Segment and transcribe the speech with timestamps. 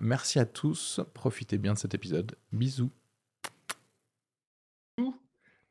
[0.00, 2.36] Merci à tous, profitez bien de cet épisode.
[2.52, 2.90] Bisous.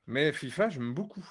[0.07, 1.25] Mais FIFA, j'aime beaucoup.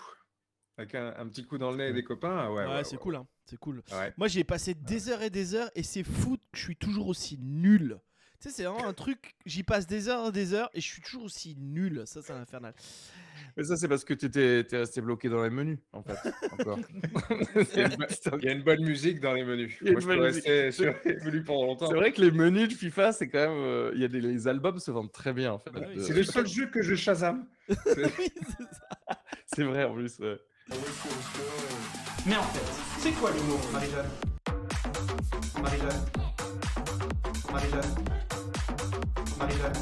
[0.77, 2.67] Avec un, un petit coup dans le nez et des copains, ouais.
[2.67, 2.99] Ouais, ouais, c'est ouais.
[2.99, 3.27] cool, hein.
[3.45, 3.83] c'est cool.
[3.93, 4.13] Ouais.
[4.17, 7.07] Moi, j'ai passé des heures et des heures et c'est fou que je suis toujours
[7.07, 8.01] aussi nul.
[8.41, 10.87] Tu sais, c'est vraiment un truc, j'y passe des heures et des heures et je
[10.87, 12.03] suis toujours aussi nul.
[12.07, 12.75] Ça, c'est infernal.
[13.57, 16.17] Mais ça, c'est parce que tu étais, resté bloqué dans les menus, en fait.
[16.53, 16.79] Encore.
[17.75, 18.05] Il y, a une bo-
[18.41, 19.81] il y a une bonne musique dans les menus.
[19.81, 21.87] Moi, je peux rester sur les menus pendant longtemps.
[21.89, 23.53] C'est vrai que les menus de FIFA, c'est quand même.
[23.59, 25.71] euh, Il y a des les albums se vendent très bien, en fait.
[25.71, 27.47] Bah C'est le seul jeu que je Shazam.
[27.69, 29.23] Oui, c'est ça.
[29.47, 30.19] C'est vrai, en plus.
[30.19, 30.37] ouais.
[32.27, 34.11] Mais en fait, c'est quoi l'humour, Marie-Jeanne?
[35.63, 36.05] Marie-Jeanne?
[37.53, 37.95] Marie-Jeanne?
[39.39, 39.73] Marie-Jeanne?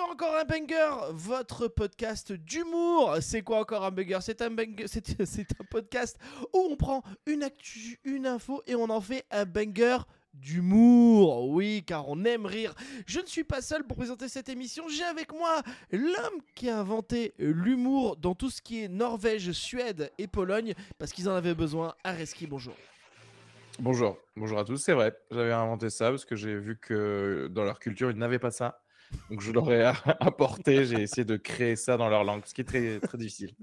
[0.00, 3.16] Encore un Banger, votre podcast d'humour.
[3.20, 4.18] C'est quoi encore un banger?
[4.20, 6.18] C'est un banger, c'est un podcast
[6.52, 9.98] où on prend une actu, une info et on en fait un banger
[10.34, 11.48] d'humour.
[11.48, 12.74] Oui, car on aime rire.
[13.06, 14.88] Je ne suis pas seul pour présenter cette émission.
[14.88, 20.12] J'ai avec moi l'homme qui a inventé l'humour dans tout ce qui est Norvège, Suède
[20.18, 21.94] et Pologne parce qu'ils en avaient besoin.
[22.04, 22.74] Areski, bonjour.
[23.80, 24.76] Bonjour, bonjour à tous.
[24.76, 28.38] C'est vrai, j'avais inventé ça parce que j'ai vu que dans leur culture, ils n'avaient
[28.38, 28.80] pas ça.
[29.30, 29.84] Donc je leur ai
[30.20, 33.54] apporté, j'ai essayé de créer ça dans leur langue, ce qui est très, très difficile.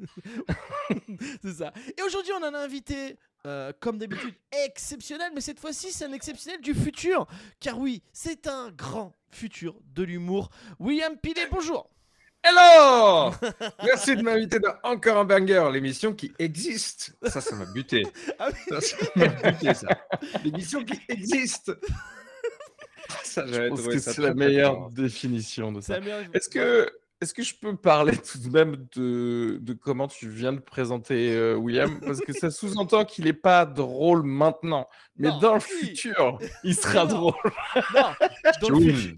[1.41, 1.73] c'est ça.
[1.97, 4.33] Et aujourd'hui, on en a un invité, euh, comme d'habitude,
[4.65, 7.27] exceptionnel, mais cette fois-ci, c'est un exceptionnel du futur.
[7.59, 10.49] Car oui, c'est un grand futur de l'humour.
[10.79, 11.89] William Pilet, bonjour.
[12.47, 13.31] Hello
[13.83, 17.17] Merci de m'inviter dans Encore un banger, l'émission qui existe.
[17.23, 18.03] Ça, ça m'a buté.
[18.39, 18.59] Ah oui.
[18.69, 19.87] Ça, ça m'a buté, ça.
[20.43, 21.71] L'émission qui existe.
[23.23, 25.99] Ça, Je pense que c'est la meilleure définition de ça.
[26.33, 26.89] Est-ce que,
[27.21, 31.33] est que je peux parler tout de même de, de comment tu viens de présenter
[31.35, 31.99] euh, William?
[32.01, 35.87] Parce que ça sous-entend qu'il n'est pas drôle maintenant, mais Non, dans le oui.
[35.87, 37.09] futur, il sera Non.
[37.11, 37.33] drôle.
[37.93, 38.03] Non,
[38.61, 39.17] dans le, futur,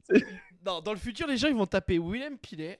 [0.65, 2.79] non, dans le futur, les gens ils vont taper William Pilet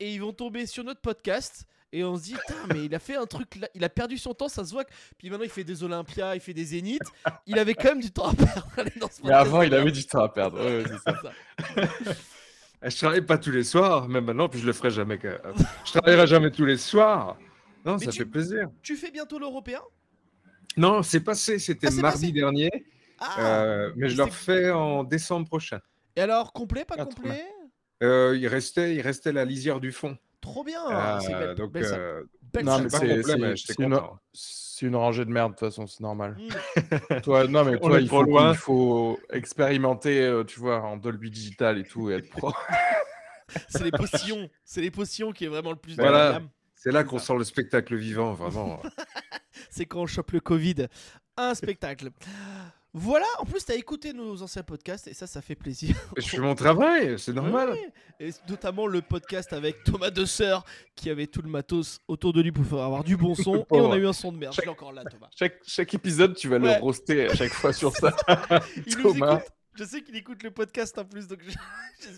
[0.00, 1.66] et ils vont tomber sur notre podcast.
[1.94, 2.36] Et on se dit,
[2.72, 4.84] mais il a fait un truc là, il a perdu son temps, ça se voit.
[4.84, 7.02] que- Puis maintenant, il fait des Olympias, il fait des Zéniths.
[7.46, 8.66] Il avait quand même du temps à perdre.
[8.98, 10.58] dans ce Mais avant, il avait du temps à perdre.
[10.58, 11.32] Ouais, ça.
[12.84, 15.16] Je travaille pas tous les soirs, même maintenant, puis je le ferai jamais.
[15.84, 17.36] Je travaillerai jamais tous les soirs.
[17.84, 18.68] Non, Mais ça tu- fait plaisir.
[18.82, 19.80] Tu fais bientôt l'européen?
[20.76, 22.70] Non, c'est passé, c'était Ah, mardi passé dernier,
[23.20, 25.78] Ah euh, mais je le refais en décembre prochain.
[26.16, 27.44] Et alors, complet, pas complet?
[28.02, 30.16] Euh, il, restait, il restait la lisière du fond.
[30.42, 33.98] Trop bien Euh, C'est belle, donc, belle, euh, Belle Non, mais c'est c'est- c'est une,
[34.34, 36.36] c'est rangée de merde, de toute façon, c'est normal.
[37.24, 38.50] Toi, non, mais toi, il faut, loin.
[38.52, 42.52] il faut expérimenter, euh, tu vois, en Dolby Digital et tout, et être pro.
[43.68, 44.50] C'est les postillons.
[44.64, 46.40] C'est les postillons qui est vraiment le plus Voilà.
[46.74, 48.80] C'est là qu'on sort le spectacle vivant, vraiment.
[49.70, 50.88] C'est quand on chope le Covid.
[51.36, 52.10] Un spectacle.
[52.94, 55.96] Voilà, en plus, t'as écouté nos anciens podcasts et ça, ça fait plaisir.
[56.18, 57.70] je fais mon travail, c'est normal.
[57.70, 57.92] Ouais.
[58.20, 60.62] Et notamment le podcast avec Thomas Desseur
[60.94, 63.60] qui avait tout le matos autour de lui pour faire avoir du bon son.
[63.72, 64.54] et on a eu un son de merde.
[64.54, 65.30] Je l'ai encore là, Thomas.
[65.34, 66.74] Chaque, chaque épisode, tu vas Ouais.
[66.74, 68.14] le roaster à chaque fois sur ça.
[68.86, 69.38] Il nous Thomas.
[69.38, 69.52] écoute.
[69.74, 71.56] Je sais qu'il écoute le podcast en plus, donc je-.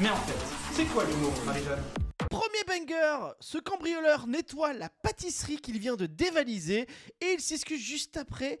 [0.00, 0.34] Mais en fait,
[0.72, 1.82] c'est quoi l'humour, Marie-Jeanne?
[2.30, 6.88] Premier banger, ce cambrioleur nettoie la pâtisserie qu'il vient de dévaliser
[7.20, 8.58] et il s'excuse juste après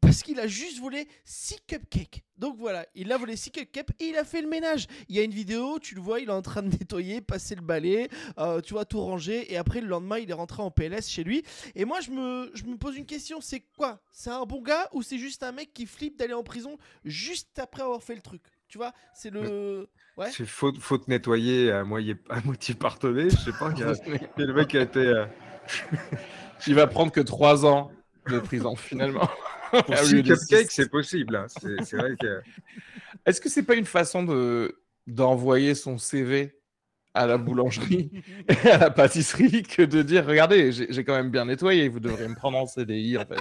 [0.00, 2.22] parce qu'il a juste volé 6 cupcakes.
[2.36, 4.86] Donc voilà, il a volé 6 cupcakes et il a fait le ménage.
[5.08, 7.54] Il y a une vidéo, tu le vois, il est en train de nettoyer, passer
[7.54, 10.70] le balai, euh, tu vois, tout ranger et après le lendemain, il est rentré en
[10.70, 11.44] PLS chez lui.
[11.74, 14.00] Et moi, je me, je me pose une question, c'est quoi?
[14.12, 17.58] C'est un bon gars ou c'est juste un mec qui flippe d'aller en prison juste
[17.58, 18.42] après avoir fait le truc?
[18.68, 19.88] Tu vois, c'est le...
[20.16, 20.30] Ouais.
[20.30, 23.70] C'est faute, faute nettoyer à moitié, à moitié pardonné, je sais pas.
[23.72, 23.92] Il y a,
[24.36, 25.00] le mec qui a été.
[25.00, 25.26] euh,
[26.66, 27.90] Il va prendre que 3 ans
[28.28, 29.28] de prison, finalement.
[29.70, 31.36] Pour Au six cupcakes, c'est possible.
[31.36, 31.46] hein.
[31.48, 32.40] C'est vrai que.
[33.26, 36.58] Est-ce que c'est pas une façon de d'envoyer son CV
[37.12, 38.10] à la boulangerie
[38.48, 42.28] et à la pâtisserie que de dire regardez, j'ai quand même bien nettoyé, vous devriez
[42.28, 43.40] me prendre en CDI en fait.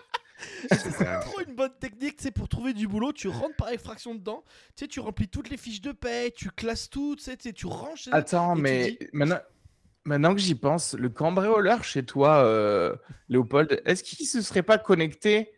[0.71, 4.43] C'est trop une bonne technique, c'est pour trouver du boulot, tu rentres par effraction dedans,
[4.75, 7.65] tu sais, tu remplis toutes les fiches de paie, tu classes tout, tu sais, tu
[7.65, 8.09] ranges.
[8.11, 9.39] Attends, mais dis- maintenant,
[10.05, 12.93] Maintenant que j'y pense, le cambrioleur chez toi, euh,
[13.29, 15.49] Léopold, est-ce qu'il se serait pas connecté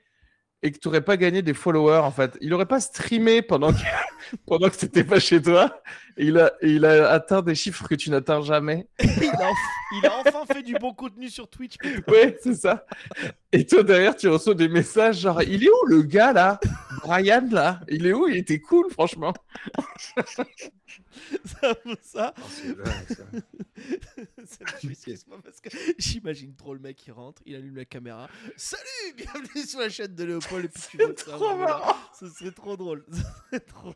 [0.65, 2.35] et que tu n'aurais pas gagné des followers en fait.
[2.41, 3.77] Il aurait pas streamé pendant que,
[4.47, 5.79] pendant que tu n'étais pas chez toi
[6.17, 8.87] et il, a, et il a atteint des chiffres que tu n'atteins jamais.
[8.99, 9.51] il, a,
[9.97, 11.75] il a enfin fait du bon contenu sur Twitch.
[12.07, 12.85] Ouais, c'est ça.
[13.51, 16.59] Et toi derrière, tu reçois des messages genre Il est où le gars là?
[17.03, 17.81] Brian là?
[17.89, 18.27] Il est où?
[18.27, 19.33] Il était cool, franchement.
[21.45, 22.43] Ça, ça, Oh,
[24.89, 28.29] excuse-moi parce que j'imagine trop le mec qui rentre, il allume la caméra.
[28.55, 31.31] Salut, bienvenue sur la chaîne de Léopold et puis tu vois ça.
[31.31, 31.65] Trop voilà.
[31.65, 31.95] marrant.
[32.19, 33.05] Ce serait trop drôle.
[33.11, 33.93] Ce serait trop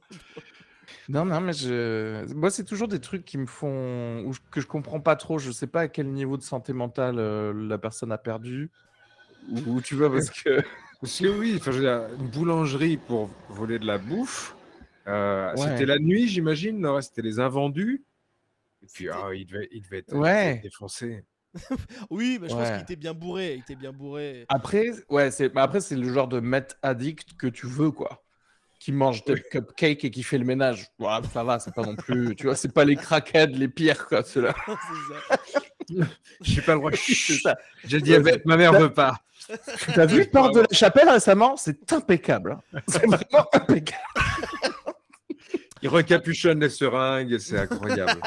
[1.08, 2.32] Non, non, mais je...
[2.34, 4.24] moi, c'est toujours des trucs qui me font.
[4.26, 5.38] Ou que je comprends pas trop.
[5.38, 8.70] Je sais pas à quel niveau de santé mentale euh, la personne a perdu.
[9.68, 10.62] Ou tu vois, parce que.
[11.02, 14.58] Parce que oui, enfin, je veux dire, une boulangerie pour voler de la bouffe,
[15.08, 15.70] euh, Ouais.
[15.70, 16.78] c'était la nuit, j'imagine.
[16.78, 18.04] Non, c'était les invendus.
[18.84, 20.60] Et puis, ah, il, devait, il devait être Ouais.
[20.62, 21.24] défoncé.
[22.10, 23.56] Oui, mais je pense qu'il était bien bourré.
[23.56, 24.46] Il était bien bourré.
[24.50, 28.22] Après, ouais, c'est mais après, c'est le genre de maître addict que tu veux, quoi.
[28.80, 30.88] Qui mange des cupcakes et qui fait le ménage.
[31.00, 32.34] Ouais, ça va, c'est pas non plus.
[32.36, 34.56] Tu vois, c'est pas les crackheads les pires, quoi, ceux-là.
[36.42, 36.92] J'ai pas le droit.
[36.94, 37.58] c'est ça.
[37.84, 39.18] J'ai le diabète, ma mère veut pas.
[39.96, 41.58] T'as vu Porte de la Chapelle récemment?
[41.58, 42.58] C'est impeccable.
[42.74, 42.80] hein.
[42.88, 44.04] C'est vraiment impeccable.
[45.81, 48.22] Il recapuchonne les seringues, et c'est incroyable.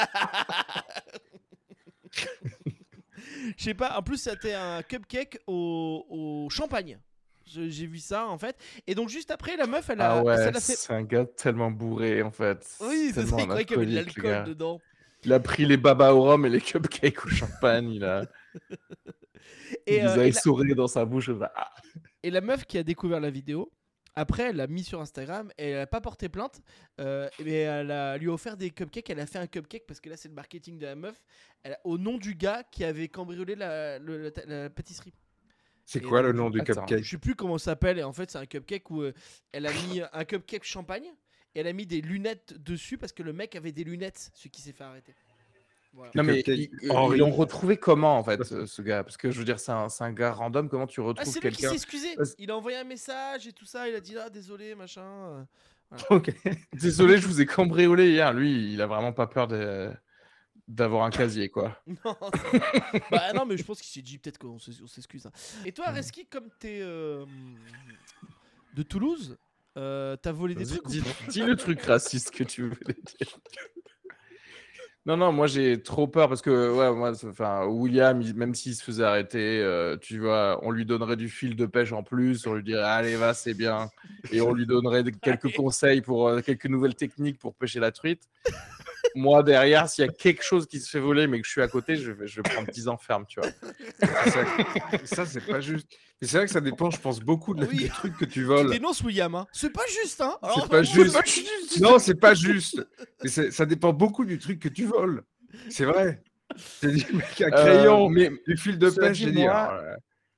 [3.56, 6.98] Je sais pas, en plus c'était un cupcake au, au champagne.
[7.54, 8.56] J'ai vu ça en fait.
[8.86, 10.60] Et donc juste après, la meuf, elle a, Ah ouais, fait.
[10.60, 12.66] c'est un gars tellement bourré, en fait.
[12.80, 14.80] Oui, c'est ça, il croyait qu'il y avait de l'alcool dedans.
[15.24, 17.90] Il a pris les babas au rhum et les cupcakes au champagne.
[17.92, 18.24] Il a.
[19.86, 21.30] Et, il les euh, a la- dans sa bouche.
[21.54, 21.72] Ah.
[22.22, 23.72] Et la meuf qui a découvert la vidéo,
[24.14, 26.60] après, elle l'a mis sur Instagram et elle a pas porté plainte.
[27.00, 29.08] euh, mais elle a, lui a offert des cupcakes.
[29.10, 31.22] Elle a fait un cupcake parce que là, c'est le marketing de la meuf.
[31.62, 35.14] Elle a- au nom du gars qui avait cambriolé la, le- la- la pâtisserie.
[35.84, 37.98] C'est quoi le nom du attends, cupcake Je sais plus comment ça s'appelle.
[37.98, 39.12] Et en fait, c'est un cupcake où euh,
[39.52, 41.06] elle a mis un cupcake champagne
[41.54, 44.48] et elle a mis des lunettes dessus parce que le mec avait des lunettes, ce
[44.48, 45.14] qui s'est fait arrêter.
[45.94, 46.10] Voilà.
[46.14, 49.04] Non, mais ils, l'ont retrouvé comment, en fait, ce, ce gars?
[49.04, 50.68] Parce que je veux dire, c'est un, gars random.
[50.68, 52.08] Comment tu Ah, retrouves c'est lui qui s'est quelqu'un excusé.
[52.38, 53.88] Il a envoyé un message et tout ça.
[53.88, 55.02] Il a dit ah désolé machin.
[55.04, 55.44] euh.
[56.08, 56.32] Ok.
[56.72, 58.32] Désolé, je vous ai cambriolé hier.
[58.32, 59.90] Lui, il a vraiment pas peur de-
[60.68, 61.76] d'avoir un casier, quoi.
[62.04, 62.16] Non,
[63.10, 65.26] bah non, mais je pense qu'il s'est dit peut-être qu'on s'excuse.
[65.26, 65.32] hein.
[65.64, 67.24] Et toi, Reski, comme t'es euh,
[68.72, 69.36] de Toulouse,
[69.76, 73.38] euh, t'as volé des trucs dis, le truc raciste que tu voulais dire.
[75.04, 78.76] Non, non, moi j'ai trop peur parce que, ouais, moi, enfin, William, il- même s'il
[78.76, 82.46] se faisait arrêter, euh, tu vois, on lui donnerait du fil de pêche en plus,
[82.46, 83.90] on lui dirait, allez, va, c'est bien.
[84.30, 88.28] Et on lui donnerait quelques conseils pour euh, quelques nouvelles techniques pour pêcher la truite.
[89.14, 91.62] Moi, derrière, s'il y a quelque chose qui se fait voler, mais que je suis
[91.62, 93.50] à côté, je vais, je vais prendre 10 ans ferme, tu vois.
[95.04, 95.88] ça, c'est pas juste.
[96.20, 97.76] Mais c'est vrai que ça dépend, je pense, beaucoup de, Oui.
[97.78, 98.70] des trucs que tu Tu voles.
[98.70, 101.80] dénonces William, hein C'est pas juste, hein C'est pas juste.
[101.80, 102.86] Non, c'est pas juste.
[103.22, 105.22] Mais c'est- ça dépend beaucoup du truc que tu voles.
[105.68, 106.22] C'est vrai.
[106.82, 109.42] J'ai dit, mec, un crayon, Euh, mais du fil de pêche, j'ai dit.
[109.42, 109.96] moi, ouais.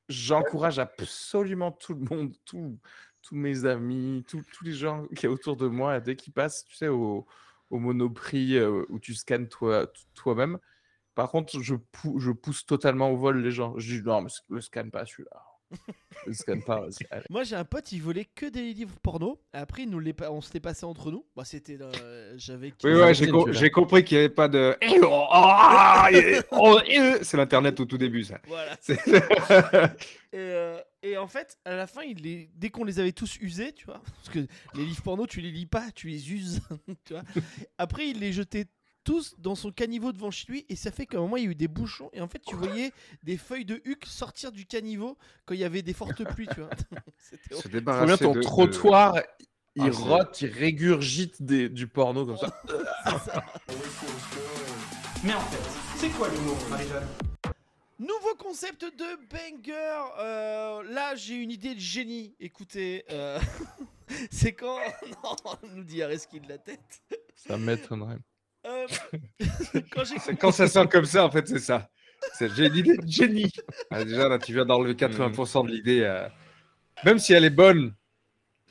[0.09, 2.79] j'encourage absolument tout le monde, tout-
[3.23, 6.65] tous mes amis, tous tous les gens qui est autour de moi, dès qu'ils passent,
[6.67, 7.26] tu sais, au,
[7.75, 10.59] au Monoprix euh, où tu scannes toi- toi-même.
[11.15, 13.75] Par contre, je, pou- je pousse totalement au vol les gens.
[13.79, 15.43] Je dis non, mais le scanne pas celui-là.
[16.26, 16.87] Le scanne pas.
[17.31, 19.40] Moi, j'ai un pote, il volait que des livres porno.
[19.52, 20.00] Après, il nous
[20.31, 21.26] on se les passait entre nous.
[21.35, 21.78] Bah, c'était.
[21.81, 22.73] euh, J'avais.
[22.85, 24.76] Oui, ouais, j'ai co- compris qu'il n'y avait pas de.
[24.81, 27.14] Eh, oh, ah, eh, oh, eh.
[27.23, 28.38] C'est l'internet au tout début, ça.
[28.47, 28.76] Voilà.
[28.81, 29.00] C'est-
[30.33, 32.50] Et, euh, et en fait, à la fin, il les...
[32.56, 35.50] dès qu'on les avait tous usés, tu vois, parce que les livres porno, tu les
[35.52, 36.61] lis pas, tu les uses,
[37.04, 37.23] tu vois.
[37.78, 38.66] Après, il les jetait
[39.04, 41.46] tous dans son caniveau devant chez lui, et ça fait qu'à un moment, il y
[41.46, 42.90] a eu des bouchons, et en fait, tu voyais
[43.23, 46.61] des feuilles de huc sortir du caniveau quand il y avait des fortes pluies, tu
[46.62, 46.70] vois.
[47.18, 49.20] C'était Se Trop débarrasser bien, ton de- de- trottoir,
[49.76, 52.62] il Ah, rote, il régurgite des- du porno comme ça.
[55.23, 57.34] Mais en fait, c'est quoi l'humour, Marie-Jeanne?
[58.06, 60.02] Nouveau concept de banger.
[60.18, 62.34] Euh, là, j'ai une idée de génie.
[62.38, 63.38] Écoutez, euh,
[64.30, 64.78] c'est quand.
[65.25, 65.37] Non,
[65.75, 67.02] nous dit Areski de la tête.
[67.34, 68.18] Ça m'étonnerait.
[68.66, 68.87] Euh,
[70.40, 71.88] quand ça sent comme ça, en fait, c'est ça.
[72.34, 73.50] C'est- une idée de génie.
[73.90, 76.00] Ah, déjà, là, tu viens d'enlever 80% de l'idée.
[76.00, 76.28] euh,
[77.04, 77.94] Même si elle est bonne.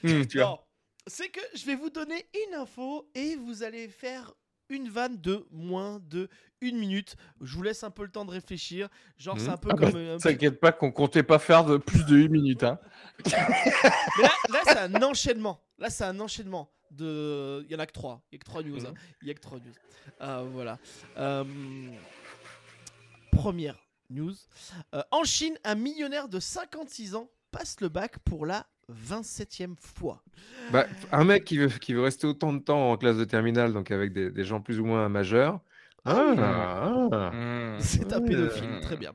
[0.03, 0.47] Hmm, tu vois.
[0.47, 0.59] Non,
[1.07, 4.33] c'est que je vais vous donner une info et vous allez faire
[4.73, 6.29] une vanne de moins de
[6.61, 7.15] une minute.
[7.41, 8.89] Je vous laisse un peu le temps de réfléchir.
[9.17, 9.99] Genre, c'est un peu Ah bah, comme.
[9.99, 12.63] euh, un petit- T'inquiète pas qu'on comptait pas faire de plus de 8 minutes.
[12.63, 12.79] Hein.
[13.25, 15.61] Mais là, là c'est un enchaînement.
[15.77, 16.69] Là, c'est un enchaînement.
[16.91, 17.63] De...
[17.65, 18.21] Il y en a que trois.
[18.31, 18.85] Il y a que trois news.
[18.85, 18.93] Hein.
[19.21, 19.73] Il y a que trois news.
[20.21, 20.77] Euh, voilà.
[21.17, 21.43] Euh,
[23.31, 23.75] première
[24.09, 24.33] news.
[24.93, 30.23] Euh, en Chine, un millionnaire de 56 ans passe le bac pour la 27e fois.
[30.71, 33.73] Bah, un mec qui veut, qui veut rester autant de temps en classe de terminale,
[33.73, 35.59] donc avec des, des gens plus ou moins majeurs.
[36.05, 36.35] Ah oui.
[36.39, 37.31] ah.
[37.33, 37.79] Hmm.
[37.79, 39.13] C'est un pédophile, très bien.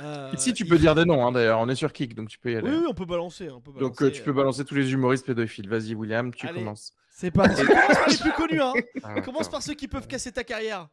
[0.00, 1.60] Euh, Ici, tu il- peux dire des noms, hein, d'ailleurs.
[1.60, 2.68] On est sur Kik, donc tu peux y aller.
[2.68, 3.48] Oui, oui, on peut balancer.
[3.50, 5.68] On peut Donc, euh, tu peux balancer tous les humoristes pédophiles.
[5.68, 6.58] Vas-y, William, tu Allez.
[6.58, 6.92] commences.
[7.10, 8.60] C'est commence par les plus connus.
[8.60, 8.72] Hein.
[9.02, 10.88] Ah, Commence par ceux qui peuvent casser ta carrière.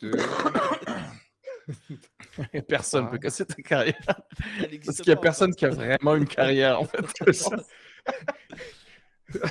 [0.00, 0.12] Deux.
[2.68, 3.10] Personne Ah.
[3.10, 3.94] peut casser ta carrière.
[4.84, 7.32] Parce qu'il n'y a personne qui a vraiment une carrière, en fait.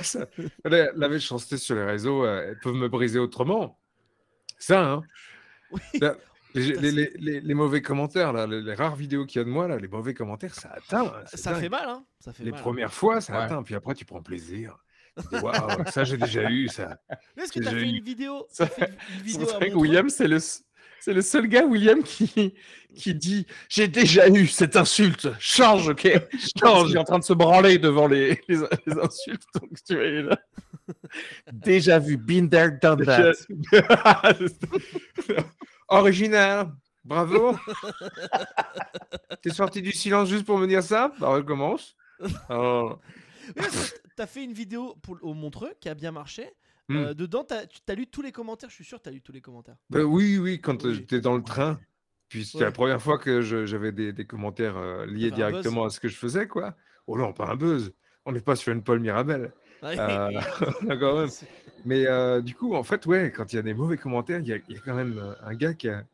[0.02, 0.26] Ça-
[0.64, 3.78] La, la méchanceté sur les réseaux, euh, elles peuvent me briser autrement.
[4.58, 5.02] Ça, hein.
[5.70, 5.80] Oui.
[6.00, 6.16] Là,
[6.54, 9.42] les, Putain, les- les- les- les mauvais commentaires, là, les, les rares vidéos qu'il y
[9.42, 11.04] a de moi, là, les mauvais commentaires, ça atteint.
[11.14, 11.60] hein, Ça dingue.
[11.60, 12.06] fait mal, hein.
[12.18, 12.60] Ça fait Les mal.
[12.62, 13.40] premières fois, ça Ouais.
[13.44, 14.78] atteint, puis après, tu prends plaisir.
[15.30, 16.98] Tu Waouh, ça, j'ai déjà eu, ça.
[17.36, 19.76] Mais Est-ce que J'ai fait eu- une vidéo Ça- t'as fait une vidéo vrai que
[19.76, 20.38] William, c'est le,
[21.06, 22.52] c'est le seul gars, William, qui,
[22.96, 25.28] qui dit J'ai déjà eu cette insulte.
[25.38, 26.08] Change, ok
[26.60, 26.90] Change.
[26.90, 29.44] Il est en train de se branler devant les, les, les insultes.
[29.54, 30.36] Donc, tu vois, il est là.
[31.52, 33.34] Déjà vu, been there, done that.
[35.88, 36.72] Original.
[37.04, 37.56] Bravo.
[39.42, 41.12] T'es sorti du silence juste pour me dire ça?
[41.20, 41.94] Bah, recommence.
[42.48, 43.00] Alors,
[43.54, 43.62] que
[44.16, 46.50] T'as fait une vidéo pour, au Montreux qui a bien marché.
[46.88, 46.96] Hmm.
[46.96, 48.70] Euh, dedans, t'as tu- t'as lu tous les commentaires.
[48.70, 49.76] Je suis sûr que t'as lu tous les commentaires.
[49.90, 50.94] bah oui, oui, quand euh, Oui.
[50.94, 51.80] j'étais dans le train.
[52.28, 52.64] Puis c'était Ouais.
[52.64, 56.08] la première fois que j'avais des, des commentaires euh, liés un directement à ce que
[56.08, 56.76] je faisais, quoi.
[57.06, 57.92] Oh non, pas un buzz.
[58.24, 59.52] On n'est pas sur une Paul Mirabel.
[59.84, 59.96] Euh,
[61.00, 61.28] quand même.
[61.84, 64.48] Mais euh, du coup, en fait, ouais, quand il y a des mauvais commentaires, il
[64.48, 66.04] y, a- il y a quand même euh, un gars qui a,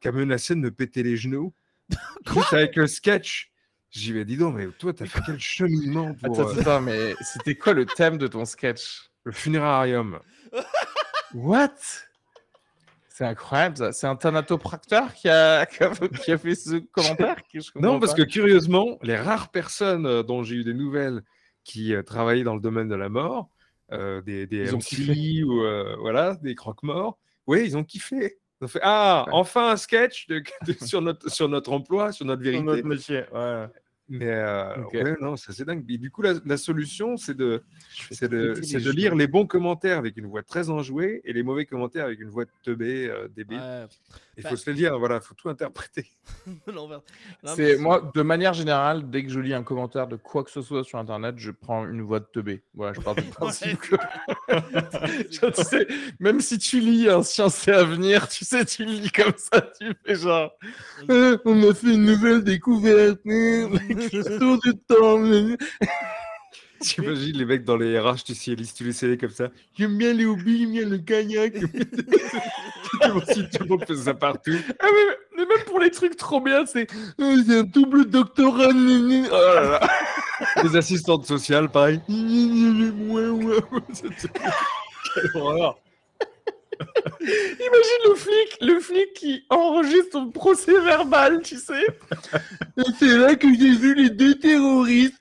[0.00, 1.52] qui a menacé de me péter les genoux.
[2.34, 3.50] juste avec le sketch.
[3.90, 7.14] J'y vais, dis donc, mais toi, t'as fait quel cheminement pour Attends, euh, attends, mais
[7.20, 9.09] c'était quoi le thème de ton sketch?
[9.24, 10.18] Le funérarium
[11.34, 11.70] What?
[13.08, 13.92] C'est incroyable, ça.
[13.92, 17.36] C'est un thanatopracteur qui a, qui a, qui a fait ce commentaire?
[17.52, 18.18] Que je comprends Non, parce pas.
[18.18, 21.22] que curieusement, les rares personnes euh, dont j'ai eu des nouvelles
[21.64, 23.50] qui euh, travaillaient dans le domaine de la mort,
[23.92, 28.38] euh, des, des MC ou euh, voilà, des croque-morts, oui, ils ont kiffé.
[28.60, 29.32] Ils ont fait Ah, Ouais.
[29.34, 32.62] enfin un sketch de- de- sur, notre, sur notre emploi, sur notre vérité.
[32.62, 33.66] notre métier, ouais.
[34.12, 35.84] Mais euh, ouais, non, ça c'est dingue.
[35.88, 37.62] Et du coup, la, la solution, c'est de,
[38.10, 41.44] c'est de, les de lire les bons commentaires avec une voix très enjouée et les
[41.44, 43.58] mauvais commentaires avec une voix teubée, euh, débile.
[43.58, 43.86] Ouais.
[44.36, 46.06] Il Bah- faut se le dire, voilà, il faut tout interpréter.
[46.72, 46.88] Non,
[47.56, 50.62] C'est moi, de manière générale, dès que je lis un commentaire de quoi que ce
[50.62, 52.62] soit sur Internet, je prends une voix de teubé.
[52.74, 53.96] Voilà, je pars du principe que,
[55.30, 55.86] c'est- tu sais,
[56.18, 59.60] même si tu lis un Science et Avenir, tu sais, tu le lis comme ça,
[59.78, 60.50] tu fais genre,
[61.10, 63.20] Euh, on a fait une nouvelle découverte,
[64.00, 65.24] euh, cristaux du temps.
[65.24, 65.56] euh.
[66.80, 69.48] T'imagines les mecs dans les RH, tu tous les CV comme ça.
[69.78, 71.52] J'aime bien les hobbies, j'aime bien le cognac.
[71.52, 71.68] Tout
[73.02, 74.56] le monde- tout le monde fait ça partout.
[74.80, 76.86] Ah mais, mais même pour les trucs trop bien, c'est
[77.20, 78.68] euh, un double doctorat.
[78.70, 79.80] Oh là là.
[80.62, 82.00] Les assistantes sociales, pareil.
[82.08, 82.94] Quelle
[85.34, 85.78] horreur.
[87.20, 91.84] Imagine le flic, le flic qui enregistre son procès verbal, tu sais.
[92.98, 95.20] C'est là que j'ai vu les deux terroristes.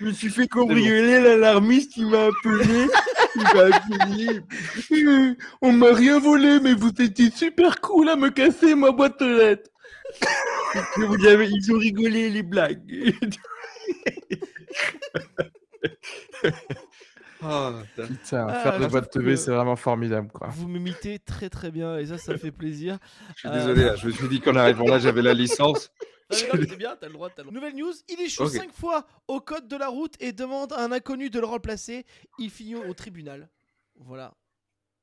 [0.00, 2.86] Je me suis fait cambrioler, l'alarmiste il m'a appelé,
[3.36, 4.40] il m'a appelé.
[4.92, 9.22] Euh, On m'a rien volé, mais vous étiez super cool à me casser ma boîte
[9.22, 9.70] aux lettres.
[10.96, 12.80] Et vous avez, ils ont rigolé les blagues.
[17.40, 20.48] Ah, Putain, Ah, faire de boîte trouve TV, c'est vraiment formidable, quoi.
[20.50, 22.98] Vous m'imitez très très bien et ça, ça fait plaisir.
[23.36, 25.92] je suis Euh, désolé, je me suis dit qu'en arrivant là, j'avais la licence.
[26.30, 27.54] Ah, c'est bien, t'as le droit, t'as le droit.
[27.54, 28.50] Nouvelle news, il échoue Ok.
[28.54, 32.04] 5 fois au code de la route et demande à un inconnu de le remplacer.
[32.40, 33.48] Il finit au tribunal.
[34.00, 34.34] Voilà.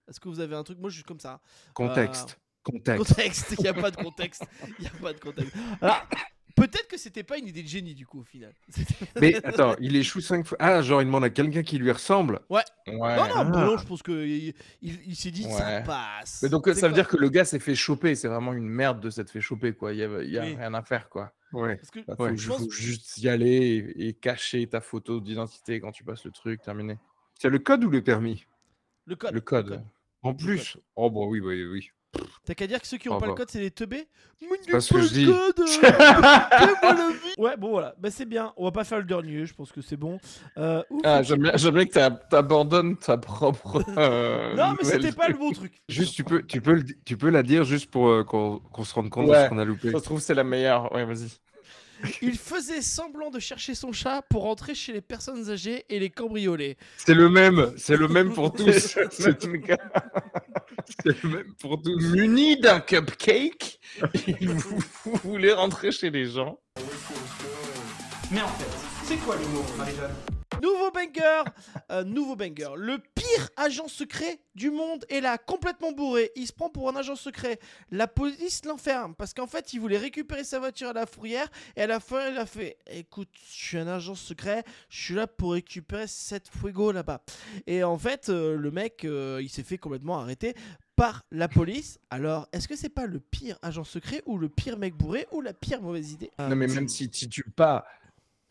[0.10, 0.78] Est-ce que vous avez un truc?
[0.78, 1.40] Moi, je suis comme ça.
[1.74, 2.38] Contexte.
[2.64, 3.08] Contexte.
[3.08, 4.44] Contexte, il n'y a pas de contexte.
[4.78, 5.56] Il n'y a pas de contexte.
[5.82, 6.04] Alors,
[6.56, 8.54] peut-être que c'était pas une idée de génie du coup au final.
[9.22, 10.58] Mais attends, il échoue cinq fois.
[10.62, 12.40] Ah, genre, il demande à quelqu'un qui lui ressemble.
[12.50, 12.62] Ouais.
[12.88, 13.76] Non, non, Ah.
[13.80, 15.84] je pense qu'il il, il s'est dit ça Ouais.
[15.84, 16.42] passe.
[16.44, 18.16] Mais donc, ça veut dire que le gars s'est fait choper.
[18.16, 19.94] C'est vraiment une merde de s'être fait choper, quoi.
[19.94, 20.56] Il y a, il y a Oui.
[20.56, 21.34] rien à faire, quoi.
[21.54, 21.76] Ouais.
[21.78, 24.66] Parce que Bah, faut, Ouais, ju- je pense- faut juste y aller et, et cacher
[24.68, 26.98] ta photo d'identité quand tu passes le truc, terminé.
[27.40, 28.46] C'est le code ou le permis?
[29.06, 29.34] Le code.
[29.34, 29.84] Le code.
[30.24, 30.78] En plus.
[30.96, 31.90] Oh, bon, oui, oui, oui.
[32.46, 34.08] T'as qu'à dire que ceux qui ont Oh, pas le code, c'est les teubés.
[34.72, 35.26] Pas ce que le je dis.
[35.26, 37.12] code, euh.
[37.38, 38.54] Ouais, bon voilà, bah c'est bien.
[38.58, 40.20] On va pas faire le dernier, je pense que c'est bon.
[40.58, 41.52] Euh, ouf, Ah, j'aime bien,
[41.86, 43.84] que t'a- t'abandonnes ta propre.
[43.98, 45.74] euh, Non, mais c'était pas le bon truc.
[45.90, 49.10] Juste, tu peux, tu peux, tu peux la dire juste pour euh, qu'on se rende
[49.10, 49.92] compte de ce qu'on a loupé.
[49.92, 50.92] Ça se trouve, c'est la meilleure.
[50.94, 51.30] Ouais, vas-y.
[52.22, 56.10] Il faisait semblant de chercher son chat pour rentrer chez les personnes âgées et les
[56.10, 56.78] cambrioler.
[56.98, 58.98] C'est le même, c'est le même pour tous.
[59.12, 59.78] C'est le gars.
[61.04, 61.98] C'est le même pour tous.
[62.12, 63.80] Muni d'un cupcake,
[64.42, 66.60] vous voulez rentrer chez les gens.
[68.32, 70.16] Mais en fait, c'est quoi l'humour, Marie-Jeanne
[70.64, 71.44] Nouveau banger
[71.92, 72.70] euh, Nouveau banger.
[72.76, 76.32] Le pire agent secret du monde est là, complètement bourré.
[76.36, 77.60] Il se prend pour un agent secret.
[77.92, 81.48] La police l'enferme parce qu'en fait, il voulait récupérer sa voiture à la fourrière.
[81.76, 84.64] Et à la fin, il a fait Écoute, je suis un agent secret.
[84.90, 87.22] Je suis là pour récupérer cette fuego là-bas.
[87.68, 90.56] Et en fait, euh, le mec, euh, il s'est fait complètement arrêter
[90.96, 92.00] par la police.
[92.10, 95.42] Alors, est-ce que c'est pas le pire agent secret ou le pire mec bourré ou
[95.42, 96.32] la pire mauvaise idée?
[96.40, 97.86] Non, mais même si tu tues pas,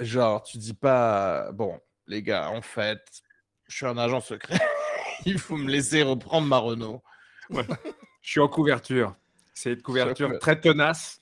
[0.01, 3.01] genre, tu dis pas, bon, les gars, en fait,
[3.69, 4.59] je suis un agent secret.
[5.27, 7.03] Il faut me laisser reprendre ma Renault.
[7.51, 7.63] Je
[8.23, 9.15] suis en couverture.
[9.55, 11.21] C'est une couverture que- très tenace.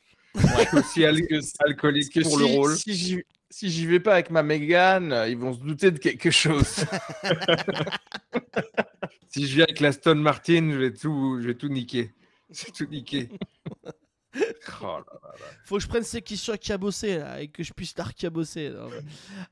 [0.73, 1.19] aussi al-
[1.61, 2.75] alcoolique que pour si, le rôle.
[2.77, 6.31] si j'y si j'y vais pas avec ma Mégane, ils vont se douter de quelque
[6.31, 6.87] chose.
[9.29, 12.13] Si je viens avec la Stone Martin, je vais tout, je vais tout niquer.
[12.51, 13.31] C'est tout niqué.
[14.35, 15.31] Oh là là.
[15.65, 18.71] Faut que je prenne ceux qui sont cabossés là et que je puisse l'arcabosser.
[18.71, 18.89] là.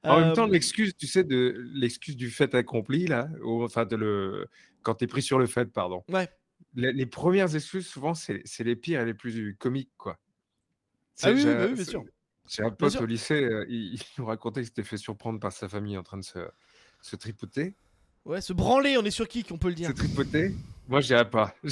[0.05, 3.85] En Euh, même temps, l'excuse, tu sais, de l'excuse du fait accompli là, ou, enfin
[3.85, 4.47] de le,
[4.83, 6.03] quand t'es pris sur le fait, pardon.
[6.09, 6.29] Ouais.
[6.75, 10.19] Les, les premières excuses, souvent, c'est les pires et les plus comiques, quoi.
[11.23, 12.05] Ah oui, oui, oui, bien sûr.
[12.49, 15.53] J'ai un pote au lycée, euh, il, il nous racontait qu'il s'était fait surprendre par
[15.53, 16.39] sa famille en train de se,
[17.03, 17.75] se tripoter.
[18.25, 19.89] Ouais, se branler, on est sur qui qu'on peut le dire?
[19.89, 20.55] Se tripoter
[20.91, 21.55] Moi, je dirais pas.
[21.65, 21.71] Je-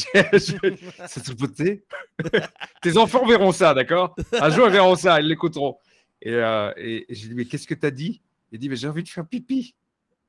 [1.09, 1.85] Se tripoter
[2.83, 4.15] Tes enfants verront ça, d'accord?
[4.33, 5.77] Un jour, ils verront ça, ils l'écouteront.
[6.23, 8.23] Et, euh, et, et j'ai dit, mais qu'est-ce que t'as dit?
[8.53, 9.75] Il dit, mais j'ai envie de faire pipi.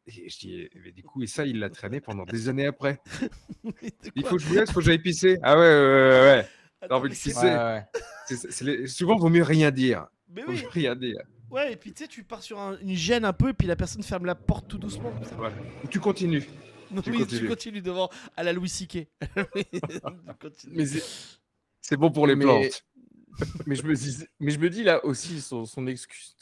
[0.08, 2.66] Et je dis, eh, mais du coup, et ça, il l'a traîné pendant des années
[2.66, 3.00] après.
[4.16, 5.38] Il faut que je vous laisse, il faut que j'aille pisser.
[5.44, 6.22] Ah ouais, ouais, ouais.
[6.22, 6.48] ouais.
[6.82, 7.80] Attends, envie de c'est- pisser.
[8.28, 10.08] C'est- c'est les- Souvent, il vaut mieux rien dire.
[10.34, 11.20] Mais Vaut oui, rien dire.
[11.52, 13.68] ouais, et puis tu sais, tu pars sur un- une gêne un peu, et puis
[13.68, 15.12] la personne ferme la porte tout doucement.
[15.84, 16.48] Ou tu continues.
[16.96, 17.82] Non, Tu oui, tu continues.
[17.82, 18.70] devant à la Louis
[20.72, 22.86] mais, c'est- bon pour les Mais- plantes.
[23.68, 26.36] mais je me dis, mais je me dis là aussi son, son excuse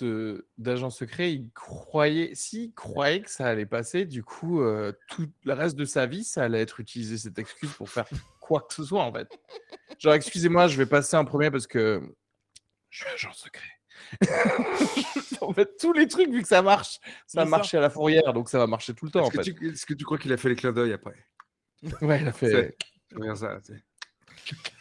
[0.57, 5.53] d'agent secret, il croyait, s'il croyait que ça allait passer, du coup, euh, tout le
[5.53, 8.07] reste de sa vie, ça allait être utilisé cette excuse pour faire
[8.39, 9.27] quoi que ce soit en fait.
[9.99, 12.01] Genre, excusez-moi, je vais passer en premier parce que
[12.89, 13.76] je suis agent secret.
[15.41, 18.33] en fait, tous les trucs, vu que ça marche, ça a marché à la fourrière,
[18.33, 19.53] donc ça va marcher tout le temps en Est-ce que, fait.
[19.53, 21.15] tu- est-ce que tu crois qu'il a fait les clins d'œil après?
[22.01, 22.75] Ouais, il a fait
[23.35, 23.59] ça.
[23.65, 23.83] tu sais.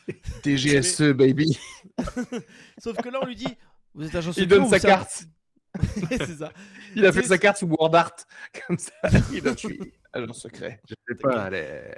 [0.43, 1.59] TGSE, baby.
[2.79, 3.57] Sauf que là, on lui dit
[3.95, 5.25] Vous êtes agent secret Il donne sa carte.
[6.09, 6.53] c'est ça.
[6.95, 8.13] Il a fait sa carte sous Word Art.
[8.67, 8.93] Comme ça,
[9.33, 9.79] il a tué
[10.13, 10.81] agent secret.
[10.89, 11.51] Je sais pas.
[11.51, 11.93] les-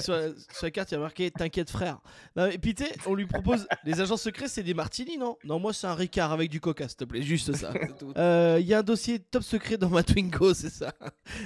[0.00, 1.98] sur, la, sur la carte, il y a marqué T'inquiète, frère.
[2.36, 5.36] Non, et puis, tu on lui propose Les agents secrets, c'est des martini, non?
[5.44, 7.22] Non, moi, c'est un Ricard avec du coca, s'il te plaît.
[7.22, 7.72] Juste ça.
[8.16, 10.92] Euh, Il y a un dossier top secret dans ma Twingo, c'est ça.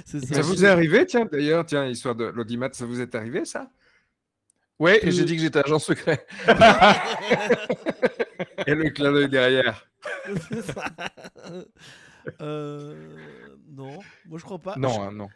[0.05, 3.69] Ça vous est arrivé, tiens, d'ailleurs, tiens, histoire de l'audimat, ça vous est arrivé, ça?
[4.79, 6.25] Ouais, et Euh, j'ai dit que j'étais agent secret.
[8.67, 9.87] Et le clin d'œil derrière.
[12.41, 13.15] Euh,
[13.69, 14.75] non, moi je crois pas.
[14.77, 15.29] Non, hein, non.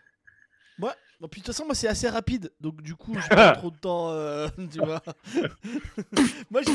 [0.77, 3.53] Moi, bon, puis de toute façon, moi c'est assez rapide, donc du coup, j'ai pas
[3.53, 5.01] trop de temps, euh, tu vois.
[6.51, 6.73] moi, j'ai,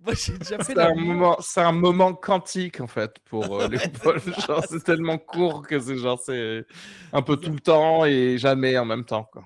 [0.00, 3.68] moi, j'ai déjà fait C'est un, moment, c'est un moment quantique en fait pour euh,
[3.68, 4.22] Léopold.
[4.68, 6.66] C'est tellement court que c'est genre c'est
[7.12, 9.28] un peu tout le temps et jamais en même temps.
[9.32, 9.44] Quoi.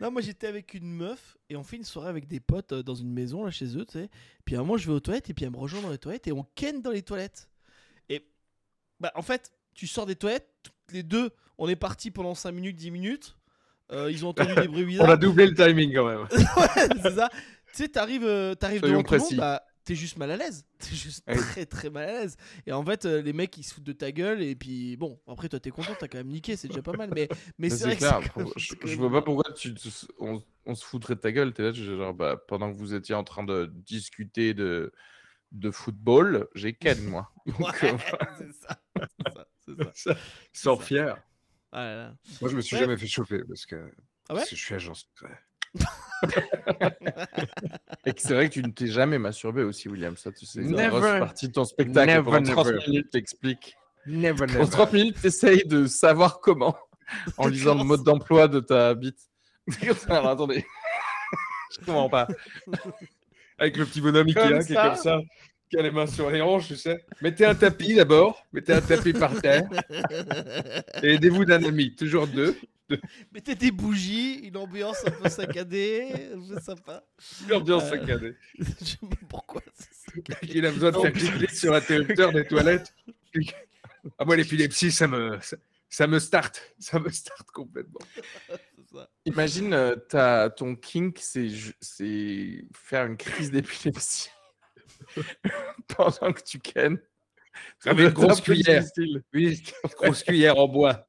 [0.00, 2.82] Non, moi j'étais avec une meuf et on fait une soirée avec des potes euh,
[2.82, 4.08] dans une maison là chez eux, tu sais.
[4.44, 5.98] Puis à un moment, je vais aux toilettes et puis elle me rejoint dans les
[5.98, 7.48] toilettes et on ken dans les toilettes.
[8.08, 8.24] Et
[9.00, 12.52] bah en fait, tu sors des toilettes, toutes les deux, on est parti pendant 5
[12.52, 13.36] minutes, 10 minutes.
[13.92, 15.10] Euh, ils ont entendu des bruits On bizarres.
[15.10, 16.26] a doublé le timing quand même.
[16.56, 17.28] Ouais, c'est ça.
[17.72, 19.36] Tu sais, t'arrives, euh, t'arrives Soyons devant tout le monde, précis.
[19.36, 20.64] bah, t'es juste mal à l'aise.
[20.78, 21.34] T'es juste oui.
[21.36, 22.36] très très mal à l'aise.
[22.64, 25.20] Et en fait, euh, les mecs ils se foutent de ta gueule et puis bon,
[25.26, 27.10] après toi t'es content, t'as quand même niqué, c'est déjà pas mal.
[27.12, 28.20] Mais, mais c'est vrai que clair.
[28.22, 29.74] c'est quand même- Je, je vois pas pourquoi tu,
[30.20, 31.52] on, on se foutrait de ta gueule.
[31.52, 34.92] T'es là, tu- genre, bah, pendant que vous étiez en train de discuter de,
[35.50, 37.32] de football, j'ai ken moi.
[37.46, 37.98] Donc, Ouais, euh,
[38.38, 38.80] c'est ça.
[38.94, 39.46] C'est ça.
[39.94, 40.16] c'est ça.
[40.52, 40.82] Sans ça.
[40.84, 41.22] fier.
[41.72, 42.16] Ah là là.
[42.40, 42.82] Moi, je me suis Ouais.
[42.82, 43.74] jamais fait chauffer parce que,
[44.28, 44.40] Ah ouais?
[44.40, 45.36] parce que je suis agent secret.
[48.06, 50.16] Et que c'est vrai que tu ne t'es jamais masturbé aussi, William.
[50.16, 50.88] Ça, tu sais, c'est une Never.
[50.88, 52.10] grosse partie de ton spectacle.
[52.10, 52.78] Never, Pendant 30 never.
[52.88, 53.76] minutes, t'expliques.
[54.06, 56.76] Never, Pendant 30 minutes, t'essayes de savoir comment
[57.38, 59.18] en lisant le mode d'emploi de ta bite.
[60.08, 60.64] Alors, attendez.
[61.72, 62.26] Je comprends pas.
[63.58, 65.20] Avec le petit bonhomme Ikea qui est comme ça,
[65.70, 67.04] qui a les mains sur les hanches, tu sais.
[67.20, 69.68] Mettez un tapis d'abord, mettez un tapis par terre
[71.02, 72.56] et aidez-vous d'un ami, toujours deux.
[73.32, 77.04] Mettez des bougies, une ambiance un peu saccadée, un peu sympa.
[77.48, 77.90] L'ambiance Euh.
[77.90, 78.36] saccadée.
[78.58, 79.62] Je sais pas pourquoi.
[80.42, 82.94] Il a besoin de faire cliquer sur l'interrupteur des toilettes.
[84.18, 85.56] Ah, moi, l'épilepsie, ça me, ça,
[85.88, 86.60] ça me start.
[86.78, 88.00] Ça me start complètement.
[88.92, 89.08] Ça.
[89.24, 91.48] Imagine, euh, t'as- ton kink, c'est
[92.72, 94.30] faire une crise d'épilepsie
[95.86, 96.98] pendant que tu kennes.
[97.78, 98.82] Ça Avec doit une grosse cuillère.
[99.32, 99.62] Oui,
[99.96, 101.06] grosse cuillère en bois.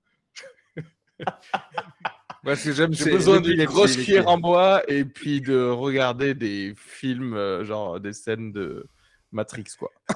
[2.43, 5.41] Moi, ce que j'aime, J'ai c'est besoin d'une grosse les cuillère en bois et puis
[5.41, 8.88] de regarder des films, euh, genre des scènes de
[9.31, 9.91] Matrix, quoi.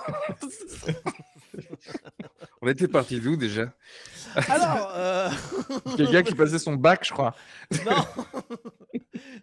[2.65, 3.71] On était parti d'où déjà
[4.49, 5.29] Alors, euh,
[5.95, 7.35] Quelqu'un qui passait son bac, je crois.
[7.85, 8.07] non,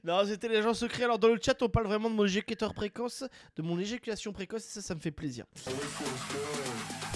[0.04, 1.04] non, c'était les gens secrets.
[1.04, 3.22] Alors dans le chat, on parle vraiment de mon éjecteur précoce,
[3.54, 5.44] de mon éjaculation précoce, et ça, ça me fait plaisir.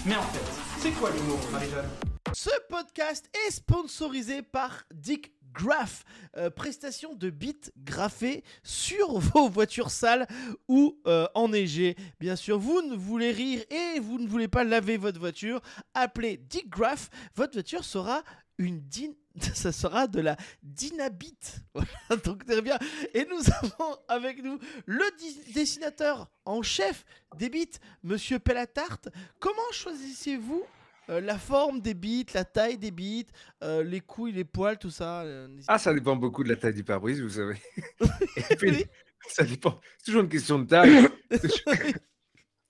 [0.05, 1.89] Mais en fait, c'est quoi l'humour, Marie-Jeanne?
[2.33, 6.05] Ce podcast est sponsorisé par Dick Graph,
[6.37, 10.27] euh, prestation de bits graphés sur vos voitures sales
[10.69, 11.97] ou euh, enneigées.
[12.21, 15.61] Bien sûr, vous ne voulez rire et vous ne voulez pas laver votre voiture,
[15.95, 18.23] appelez Dick Graph, votre voiture sera
[18.59, 19.13] une din...
[19.55, 21.37] Ça sera de la dynabit.
[21.75, 22.79] Voilà, donc très bien.
[23.13, 25.05] Et nous avons avec nous le
[25.53, 27.05] dessinateur en chef
[27.37, 29.09] des bits, Monsieur Pellatarte.
[29.39, 30.65] Comment choisissez-vous
[31.09, 33.31] euh, la forme des bites, la taille des bites,
[33.63, 35.23] euh, les couilles, les poils, tout ça.
[35.23, 37.57] euh, Ah, ça dépend beaucoup de la taille du pare-brise, vous savez.
[38.51, 38.87] Et puis, Oui.
[39.29, 39.81] ça dépend.
[39.99, 41.09] C'est toujours une question de taille.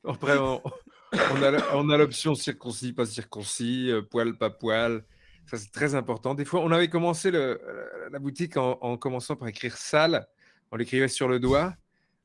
[0.04, 0.62] Après, on,
[1.74, 5.04] on a, l'option circoncis, pas circoncis, poil, pas poil.
[5.46, 6.34] Ça, c'est très important.
[6.34, 7.60] Des fois, on avait commencé le-
[8.10, 10.26] la- boutique en, en commençant par écrire sale.
[10.72, 11.74] On l'écrivait sur le doigt.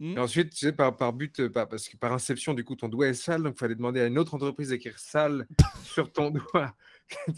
[0.02, 0.18] Hmm.
[0.18, 2.90] Et ensuite, tu sais, par, par but, par- parce que par inception, du coup, ton
[2.90, 3.44] doigt est sale.
[3.44, 5.48] Donc, il fallait demander à une autre entreprise d'écrire sale
[5.84, 6.76] sur ton doigt.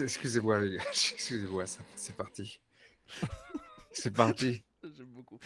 [0.00, 0.82] Excusez-moi, les gars.
[0.90, 2.60] Excusez-moi, ça- c'est parti.
[3.92, 4.62] C'est parti.
[4.82, 5.38] J'aime beaucoup.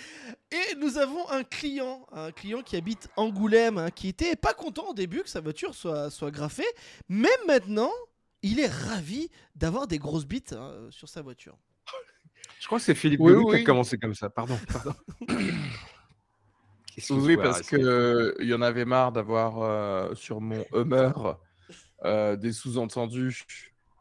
[0.51, 4.89] Et nous avons un client, un client qui habite Angoulême, hein, qui était pas content
[4.89, 6.67] au début que sa voiture soit, soit graffée,
[7.09, 7.93] mais maintenant,
[8.43, 11.57] il est ravi d'avoir des grosses bites hein, sur sa voiture.
[12.59, 14.31] Je crois que c'est Philippe Oui, qui a commencé comme ça.
[14.31, 14.95] Pardon, pardon.
[17.11, 17.79] Oui, parce Aristide.
[17.79, 21.13] que euh, il y en avait marre d'avoir euh, sur mon Hummer
[22.05, 23.45] euh, des sous-entendus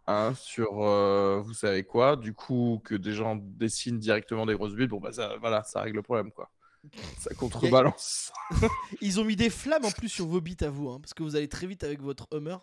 [0.07, 2.15] hein, sur euh, vous savez quoi.
[2.15, 5.81] Du coup, que des gens dessinent directement des grosses bulles, bon bah ça, voilà, ça
[5.81, 6.51] règle le problème quoi.
[7.19, 8.31] Ça contrebalance.
[9.01, 11.21] Ils ont mis des flammes en plus sur vos bites à vous, hein, parce que
[11.23, 12.57] vous allez très vite avec votre Hummer.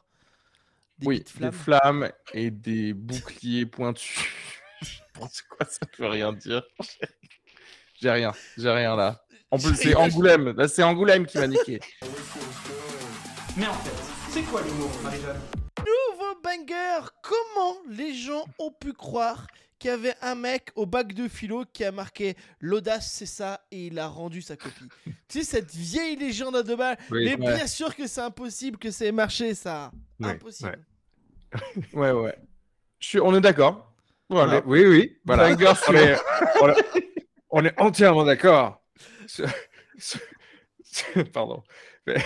[0.98, 1.50] Des oui, flammes.
[1.50, 4.24] des flammes et des boucliers pointus.
[5.30, 5.86] C'est quoi ça?
[5.98, 6.62] Veut rien dire.
[8.00, 9.24] J'ai rien, j'ai rien là.
[9.50, 10.50] En plus, c'est Angoulême.
[10.56, 11.80] Là, c'est Angoulême qui m'a niqué.
[13.56, 13.90] Mais en fait,
[14.30, 15.40] c'est quoi l'humour, Marie-Jeanne?
[15.78, 19.46] Nouveau banger Comment les gens ont pu croire
[19.78, 23.60] qu'il y avait un mec au bac de philo qui a marqué l'audace c'est ça
[23.70, 24.88] et il a rendu sa copie.
[25.28, 26.98] tu sais cette vieille légende à deux balles.
[27.12, 27.54] Oui, mais ouais.
[27.54, 29.92] bien sûr que c'est impossible que ça ait marché ça.
[30.20, 30.84] Ouais, impossible.
[31.94, 32.36] Ouais, ouais.
[32.98, 33.20] Je suis...
[33.20, 33.94] On est d'accord.
[34.28, 34.60] Voilà.
[34.66, 35.16] Oui, oui.
[35.24, 35.54] Voilà.
[35.54, 36.16] Banger On est,
[36.60, 36.84] on est-
[37.50, 38.82] on est entièrement d'accord.
[41.32, 41.62] Pardon.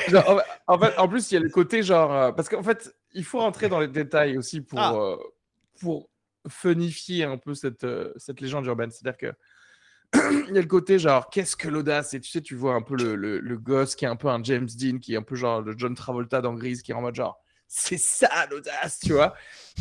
[0.08, 2.12] Genre, en fait- en plus, il y a le côté genre.
[2.14, 4.94] euh, parce qu'en fait, il faut rentrer dans les détails aussi pour, Ah.
[4.94, 5.16] euh,
[5.80, 6.08] pour
[6.48, 8.90] funifier un peu cette, euh, cette légende urbaine.
[8.90, 9.32] C'est-à-dire que.
[10.48, 12.12] Il y a le côté genre, qu'est-ce que l'audace?
[12.14, 14.28] Et tu sais, tu vois un peu le, le, le gosse qui est un peu
[14.28, 16.94] un James Dean, qui est un peu genre le John Travolta dans Grise, qui est
[16.94, 19.34] en mode genre, c'est ça l'audace, tu vois?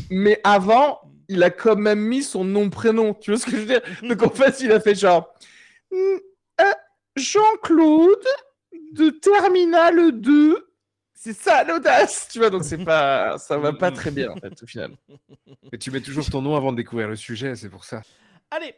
[0.10, 3.66] Mais avant, il a quand même mis son nom-prénom, tu vois ce que je veux
[3.66, 3.82] dire?
[4.04, 5.34] Donc en fait, il a fait genre,
[5.92, 6.18] Hmm,
[6.62, 6.64] euh,
[7.16, 8.26] Jean-Claude
[8.94, 10.68] de Terminal 2.
[11.14, 12.50] C'est ça l'audace, tu vois.
[12.50, 14.96] Donc c'est pas, ça va pas très bien en fait au final.
[15.72, 18.02] Et tu mets toujours ton nom avant de découvrir le sujet, c'est pour ça.
[18.50, 18.74] Allez,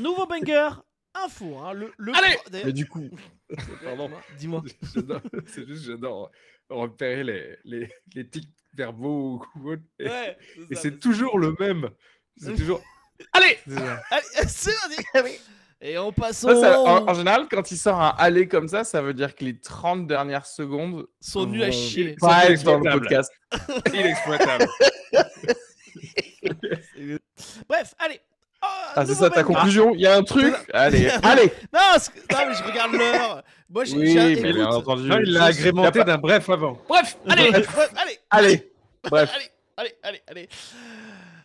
[0.00, 0.70] nouveau banger
[1.14, 1.58] info.
[1.58, 3.10] Hein, le, le Allez pro- d'ailleurs- Mais du coup,
[3.84, 4.10] Pardon.
[4.38, 4.62] Dis-moi.
[4.94, 6.30] J'adore- C'est juste, j'adore
[6.70, 9.72] repérer les, les, les tics verbaux ou.
[9.98, 10.38] Et, Ouais,
[10.70, 11.90] et c'est mais- toujours le même.
[12.38, 12.82] C'est toujours.
[13.32, 13.58] allez.
[14.10, 14.72] Allez, c'est.
[15.82, 18.68] Et on passe Ça, ça- au- en, en général, quand il sort un aller comme
[18.68, 22.16] ça, ça veut dire que les 30 dernières secondes sont nuls à chier.
[22.20, 23.32] Pas dans le podcast.
[23.94, 24.66] Inexploitable.
[27.68, 28.20] Bref, allez.
[28.62, 31.80] Oh, Ah, c'est ça ta conclusion Il y a un truc Allez, allez Non,
[32.30, 33.42] non, mais je regarde l'heure.
[33.70, 33.96] Moi, j'ai.
[33.96, 35.08] Oui, mais écoute, bien entendu.
[35.08, 36.78] Non, il l'a agrémenté d'un bref avant.
[36.88, 37.66] Bref, allez, Bref.
[37.74, 38.72] bref, allez, Allez,
[39.04, 39.30] bref.
[39.34, 40.48] allez, allez, allez, allez.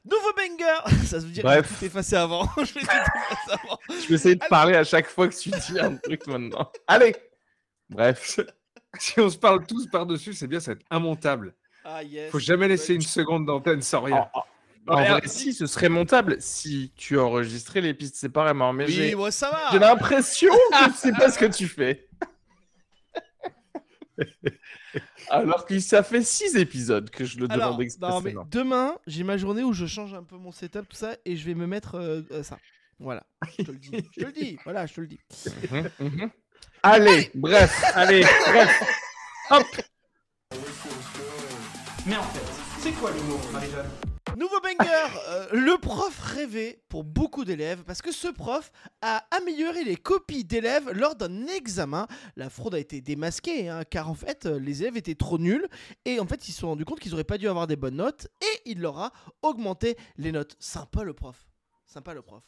[0.05, 0.97] Nouveau banger.
[1.05, 1.67] Ça veut dire que Bref.
[1.69, 2.47] j'ai tout effacé avant.
[2.57, 3.79] je vais tout effacer avant.
[3.89, 6.71] Je vais essayer de parler à chaque fois que tu dis un truc maintenant.
[6.87, 7.15] Allez
[7.89, 8.39] Bref.
[8.99, 11.53] Si on se parle tous par-dessus, c'est bien, ça va être immontable.
[11.83, 12.31] Ah yes.
[12.31, 14.27] Faut jamais laisser une seconde d'antenne sans rien.
[14.33, 14.43] En,
[14.87, 18.71] en vrai, si, ce serait montable si tu enregistrais les pistes séparément.
[18.73, 19.69] Mais Oui, j'ai moi ça va.
[19.71, 22.07] j'ai l'impression que c'est pas ce que tu fais.
[25.29, 28.47] Alors que ça fait six épisodes que je le Alors, demande non, mais expressément.
[28.49, 31.45] demain, j'ai ma journée où je change un peu mon setup, tout ça, et je
[31.45, 32.57] vais me mettre euh, euh, ça.
[32.99, 33.25] Voilà,
[33.57, 33.91] je te le dis.
[34.15, 34.57] Je te le dis.
[34.63, 35.19] Voilà, je te le dis.
[35.71, 36.29] Mhm, mhm.
[36.83, 38.83] Allez, bref, allez, bref.
[39.51, 39.65] Hop
[42.05, 43.89] Mais en fait, c'est quoi l'humour, Marie-Jeanne?
[44.37, 48.69] Nouveau banger, euh, le prof rêvé pour beaucoup d'élèves parce que ce prof
[49.01, 52.05] a amélioré les copies d'élèves lors d'un examen.
[52.35, 55.65] La fraude a été démasquée hein, car en fait euh, les élèves étaient trop nuls
[56.03, 57.95] et en fait ils se sont rendus compte qu'ils n'auraient pas dû avoir des bonnes
[57.95, 60.57] notes et il leur a augmenté les notes.
[60.59, 61.47] Sympa le prof.
[61.85, 62.43] Sympa le prof.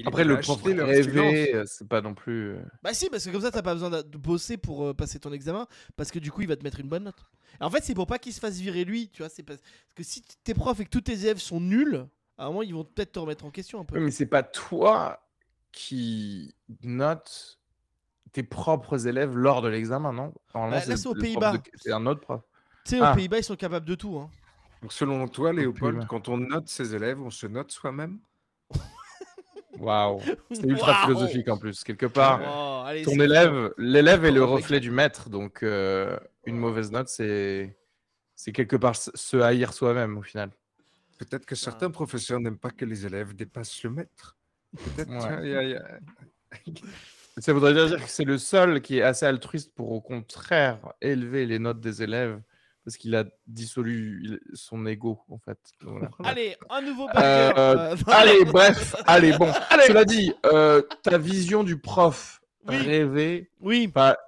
[0.00, 2.56] Il Après, le prof rêvé, euh, c'est pas non plus.
[2.82, 5.18] Bah si, parce que comme ça, t'as pas besoin de de bosser pour euh, passer
[5.18, 7.22] ton examen, parce que du coup, il va te mettre une bonne note.
[7.60, 9.28] En fait, c'est pour pas qu'il se fasse virer lui, tu vois.
[9.28, 12.06] C'est parce parce que si tes profs et que tous tes élèves sont nuls,
[12.38, 13.98] à un moment, ils vont peut-être te remettre en question un peu.
[14.00, 15.22] Mais c'est pas toi
[15.72, 17.58] qui note
[18.32, 20.32] tes propres élèves lors de l'examen, non?
[20.54, 21.56] Bah, là, c'est aux Pays-Bas.
[21.58, 22.40] de- C'est un autre prof.
[22.84, 23.14] Tu sais, aux Ah.
[23.14, 24.16] Pays-Bas, ils sont capables de tout.
[24.18, 24.30] Hein.
[24.82, 28.18] Donc, selon toi, Léopold, quand on note ses élèves, on se note soi-même?
[29.78, 31.84] Waouh C'est ultra Waouh philosophique en plus.
[31.84, 36.56] Quelque part, Oh, allez, ton élève, l'élève est le reflet du maître, donc euh, une
[36.56, 37.76] mauvaise note, c'est
[38.34, 40.50] c'est quelque part se- haïr soi-même au final.
[41.18, 44.36] Peut-être que certains professeurs n'aiment pas que les élèves dépassent le maître.
[44.96, 45.10] Peut-être.
[45.10, 45.78] Ouais.
[47.38, 51.46] Ça voudrait dire que c'est le seul qui est assez altruiste pour au contraire élever
[51.46, 52.40] les notes des élèves
[52.84, 55.58] parce qu'il a dissolu son ego en fait.
[55.82, 56.10] Voilà.
[56.24, 57.52] Allez, un nouveau Euh, banger.
[57.58, 59.52] euh, Allez, bref, allez, bon.
[59.86, 62.76] Cela dit, euh, ta vision du prof Oui.
[62.76, 64.18] rêvé, Oui, pas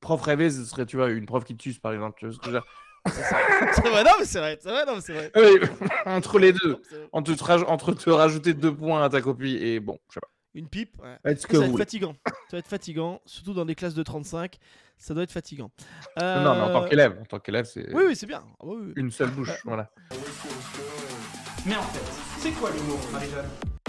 [0.00, 2.18] prof rêvé, ce serait, tu vois, une prof qui te tue, par exemple.
[2.18, 2.66] Tu vois ce que je veux dire?
[3.06, 5.32] C'est vrai, non, mais c'est vrai, c'est vrai, non, mais c'est vrai.
[5.36, 5.68] Oui,
[6.06, 6.80] entre les deux,
[7.12, 10.20] entre te, raj- entre te rajouter deux points à ta copie et bon, je sais
[10.20, 10.28] pas.
[10.54, 11.34] Une pipe, ouais.
[11.34, 12.14] Ce Ça que va vous être fatigant.
[12.26, 14.58] Ça va être fatigant, surtout dans des classes de 35.
[15.02, 15.72] Ça doit être fatigant.
[16.16, 16.22] Non,
[16.54, 18.44] mais en tant Euh, qu'élève, en tant qu'élève, c'est Oui, oui, c'est bien.
[18.60, 18.92] Ah, oui, oui.
[18.94, 19.50] une seule bouche.
[19.64, 19.90] Voilà.
[21.66, 22.04] Mais en fait,
[22.38, 23.48] c'est quoi l'humour, Marie-Jeanne?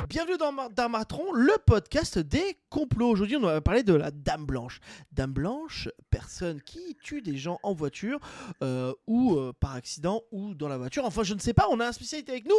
[0.10, 3.10] Bienvenue dans Mar- Darmatron, le podcast des complots.
[3.12, 4.80] Aujourd'hui, on va parler de la Dame Blanche.
[5.12, 8.20] Dame Blanche, personne qui tue des gens en voiture
[8.64, 11.06] euh, ou euh, par accident ou dans la voiture.
[11.06, 11.68] Enfin, je ne sais pas.
[11.70, 12.58] On a un spécialité avec nous,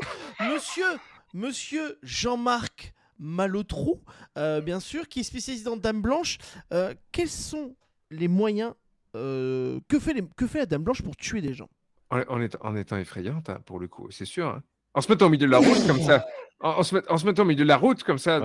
[0.49, 0.87] Monsieur,
[1.33, 4.01] Monsieur Jean-Marc Malotrou,
[4.39, 6.39] euh, bien sûr, qui est spécialisé en Dame Blanche.
[6.73, 7.75] Euh, quels sont
[8.11, 8.75] les moyens
[9.17, 11.69] euh, que, fait les- que fait la Dame Blanche pour tuer des gens?
[12.11, 14.49] En, en étant, en étant effrayante, hein, pour le coup, c'est sûr.
[14.49, 14.63] hein.
[14.95, 16.25] En se mettant au milieu de la route comme ça,
[16.61, 18.41] en, en se met- en se mettant au milieu de la route comme ça,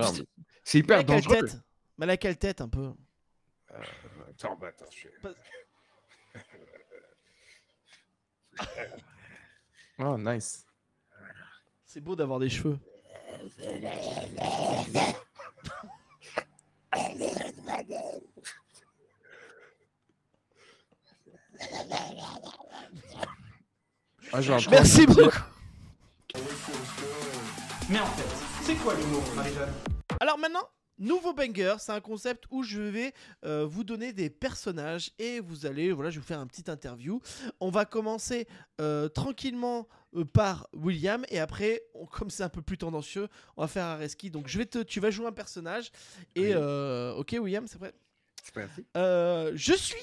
[0.64, 1.36] c'est- hyper dangereux.
[1.42, 1.58] tête
[1.98, 2.92] Mais à quelle tête un peu
[4.30, 5.08] Attends, bah, attends, je-
[10.00, 10.66] Oh, nice.
[11.86, 12.80] C'est beau d'avoir des cheveux.
[24.32, 25.30] Ah, un Merci beaucoup.
[27.90, 29.74] Mais en fait, c'est quoi l'humour, Marie-Jeanne?
[30.20, 30.62] Alors maintenant,
[31.00, 33.14] nouveau banger, c'est un concept où je vais
[33.46, 36.70] euh, vous donner des personnages et vous allez, voilà, je vais vous faire un petit
[36.70, 37.20] interview.
[37.60, 38.48] On va commencer
[38.80, 43.62] euh, tranquillement euh, par William et après, on- comme c'est un peu plus tendancieux, on
[43.64, 44.30] va faire Areski.
[44.30, 45.92] Donc je vais te, tu vas jouer un personnage
[46.36, 46.52] et Oui.
[46.54, 47.94] euh, ok William, c'est prêt.
[48.98, 50.02] Euh, je suis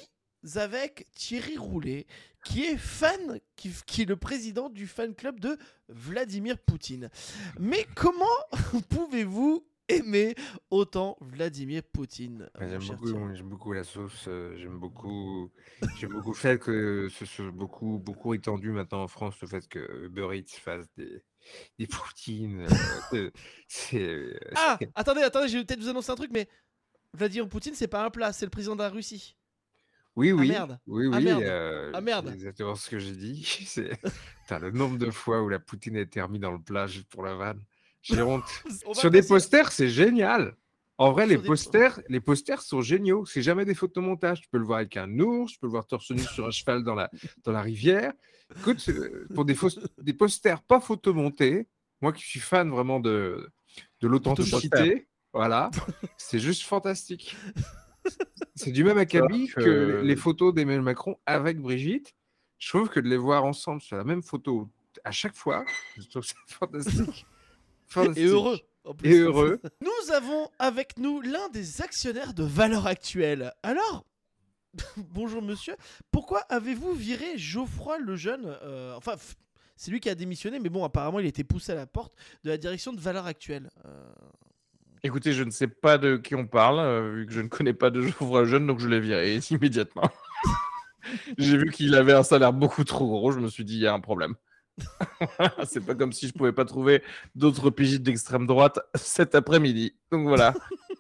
[0.54, 2.06] avec Thierry Roulet,
[2.44, 7.10] qui est fan, qui, qui est le président du fan club de Vladimir Poutine.
[7.58, 8.24] Mais comment
[8.88, 10.34] pouvez-vous aimer
[10.70, 14.26] autant Vladimir Poutine J'aime beaucoup, beaucoup la sauce.
[14.28, 15.50] euh, j'aime beaucoup,
[15.98, 19.66] j'aime beaucoup le fait que ce soit beaucoup, beaucoup étendu maintenant en France, le fait
[19.68, 21.22] que Uber Eats fasse des,
[21.78, 22.66] des poutines.
[23.12, 23.30] euh,
[23.94, 26.48] euh, Ah, attendez, attendez, je vais peut-être vous annoncer un truc, mais
[27.12, 29.36] Vladimir Poutine, c'est pas un plat, c'est le président de la Russie.
[30.16, 30.48] Oui, oui.
[30.48, 30.78] merde.
[30.86, 31.24] Oui, Ah, oui.
[31.24, 31.42] merde.
[31.42, 32.30] euh, Ah, merde.
[32.32, 33.44] Exactement ce que j'ai dit.
[33.66, 33.90] C'est
[34.42, 37.08] Putain, le nombre de fois où la poutine a été remise dans le plat juste
[37.08, 37.62] pour la vanne.
[38.02, 38.44] J'ai honte.
[38.86, 40.56] On va Sur des passer- posters, c'est génial.
[40.98, 43.26] En vrai, les Sur des- posters, les posters sont géniaux.
[43.26, 44.40] C'est jamais des photomontages.
[44.40, 46.50] Tu peux le voir avec un ours, tu peux le voir torse nu sur un
[46.50, 47.10] cheval dans la,
[47.44, 48.12] dans la rivière.
[48.58, 51.68] Écoute, euh, pour des, fausses- des posters pas photomontés,
[52.00, 53.46] moi qui suis fan vraiment de,
[54.00, 55.70] de l'authenticité, voilà,
[56.16, 57.36] c'est juste fantastique.
[58.54, 62.14] C'est du même acabit que- que les photos d'Emmanuel Macron avec Brigitte.
[62.58, 64.68] Je trouve que de les voir ensemble sur la même photo
[65.04, 65.64] à chaque fois,
[65.98, 67.26] je trouve ça fantastique.
[67.26, 68.24] Et Fantastique.
[68.24, 68.58] heureux.
[68.84, 69.10] en plus.
[69.10, 69.60] Et heureux.
[69.82, 73.52] Nous avons avec nous l'un des actionnaires de Valeur Actuelle.
[73.62, 74.04] Alors,
[74.96, 75.76] bonjour monsieur,
[76.10, 79.14] pourquoi avez-vous viré Geoffroy Lejeune euh, Enfin,
[79.76, 82.14] c'est lui qui a démissionné, mais bon, apparemment, il a été poussé à la porte
[82.44, 83.70] de la direction de Valeur Actuelle.
[83.84, 84.12] Euh,
[85.06, 87.72] Écoutez, je ne sais pas de qui on parle, euh, vu que je ne connais
[87.72, 90.10] pas de Geoffroy Lejeune, donc je l'ai viré immédiatement.
[91.38, 93.86] J'ai vu qu'il avait un salaire beaucoup trop gros, je me suis dit, il y
[93.86, 94.34] a un problème.
[95.64, 97.04] c'est pas comme si je pouvais pas trouver
[97.36, 99.94] d'autres pigistes d'extrême droite cet après-midi.
[100.10, 100.54] Donc voilà.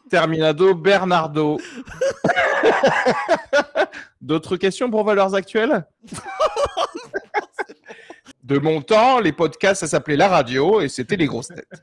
[0.08, 1.58] Terminado Bernardo.
[4.20, 5.84] D'autres questions pour Valeurs Actuelles?
[8.44, 11.82] De mon temps, les podcasts, ça s'appelait la radio et c'était les grosses têtes.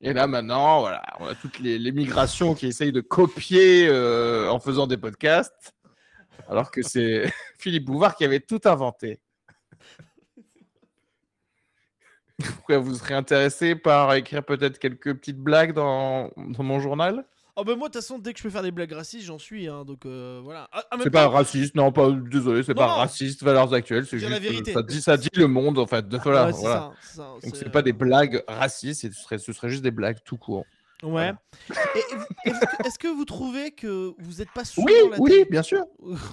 [0.00, 4.60] Et là maintenant, voilà, on a toutes les, migrations qui essayent de copier euh, en
[4.60, 5.74] faisant des podcasts,
[6.48, 9.20] alors que c'est Philippe Bouvard qui avait tout inventé.
[12.68, 17.26] Vous serez intéressé par écrire peut-être quelques petites blagues dans mon journal?
[17.60, 19.38] Oh bah moi de toute façon dès que je peux faire des blagues racistes j'en
[19.38, 20.68] suis hein, donc euh, voilà.
[20.70, 24.30] Ah, ah, C'est pas raciste, non, pas désolé, c'est pas raciste, valeurs actuelles, c'est juste
[24.30, 24.70] la vérité.
[24.70, 26.06] euh, ça dit ça dit le monde en fait.
[26.08, 26.76] de- voilà, Ouais, c'est voilà.
[26.76, 29.70] ça, c'est ça, Donc c'est, c'est pas des euh, blagues racistes, ce serait, ce serait
[29.70, 30.66] juste des blagues tout court.
[31.04, 31.32] Ouais.
[32.84, 35.84] Est-ce que- vous trouvez que vous n'êtes pas souvent Oui, la oui, bien sûr.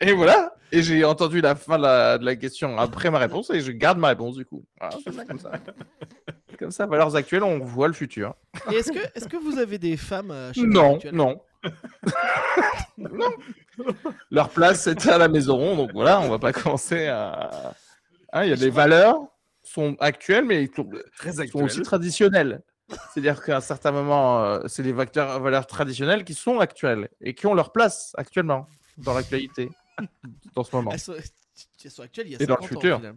[0.00, 0.54] Et voilà.
[0.72, 3.72] Et j'ai entendu la fin de la, de la question après ma réponse et je
[3.72, 4.64] garde ma réponse du coup.
[4.78, 5.52] Voilà, c'est ça comme ça.
[6.58, 8.34] Comme ça, valeurs actuelles, on voit le futur.
[8.70, 11.40] Et est-ce que, est que vous avez des femmes euh, chez vous Non, non.
[12.98, 13.30] non.
[14.30, 17.74] Leur place, c'était à la maison, donc voilà, on va pas commencer à.
[18.32, 19.18] Hein, Il y a des valeurs
[19.70, 22.62] sont actuelles, mais ils sont, Très ils sont aussi traditionnelles.
[23.12, 27.34] C'est-à-dire qu'à un certain moment, euh, c'est des facteurs, valeurs traditionnelles qui sont actuelles et
[27.34, 28.66] qui ont leur place actuellement
[28.98, 29.70] dans l'actualité,
[30.54, 30.90] dans ce moment.
[30.90, 31.14] Elles sont,
[31.84, 33.14] elles sont actuelles il y a Et dans le 50 ans, au futur.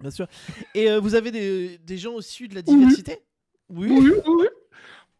[0.00, 0.28] Bien sûr.
[0.74, 3.24] Et euh, vous avez des, des gens issus de la diversité?
[3.68, 3.88] Oui.
[3.90, 4.46] Oui, oui, oui.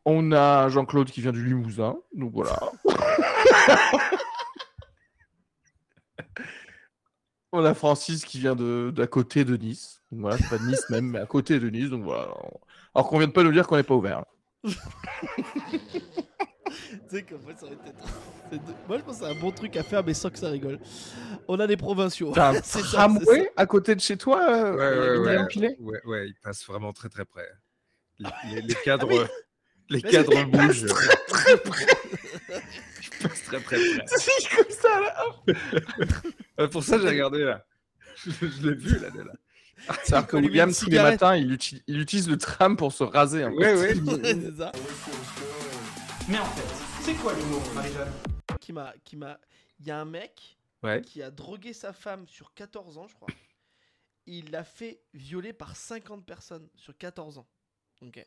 [0.04, 2.58] On a Jean-Claude qui vient du Limousin, donc voilà.
[7.52, 10.02] On a Francis qui vient de d'à côté de Nice.
[10.12, 11.88] Donc voilà, c'est pas de Nice même, mais à côté de Nice.
[11.90, 12.28] Donc voilà.
[12.94, 14.24] Alors qu'on vient de pas nous dire qu'on n'est pas ouvert.
[17.10, 18.08] Tu sais qu'en fait, ça aurait été trop-
[18.50, 20.38] c'est de- Moi, je pense que c'est un bon truc à faire, mais sans que
[20.38, 20.78] ça rigole.
[21.48, 22.32] On a des provinciaux.
[22.34, 26.28] T'as un ça, tramway à côté de chez toi, euh, Ouais, ouais, ouais.
[26.28, 27.48] Il passe vraiment très très près.
[28.18, 29.26] Les, les- les cadres,
[29.88, 30.82] les Mais cadres bougent.
[30.82, 32.60] Il passe
[33.44, 33.78] très très près.
[34.16, 35.00] Si, comme ça
[36.56, 36.66] là.
[36.68, 37.64] Pour ça, j'ai regardé là.
[38.16, 39.10] Je, je l'ai vu là.
[39.10, 39.32] de là.
[40.04, 43.44] C'est-à-dire que William, tous les matins, il, uti- il utilise le tram pour se raser.
[43.44, 43.56] en fait.
[43.56, 43.94] Ouais, ouais.
[43.94, 44.72] c'est ça.
[46.28, 48.12] Mais en fait, c'est quoi l'humour, Marie-Jeanne?
[48.60, 49.38] Qui m'a, qui m'a.
[49.80, 51.00] Il y a un mec Ouais.
[51.00, 53.28] qui a drogué sa femme sur 14 ans, je crois.
[54.26, 57.48] Il l'a fait violer par 50 personnes sur 14 ans.
[58.02, 58.24] Ok.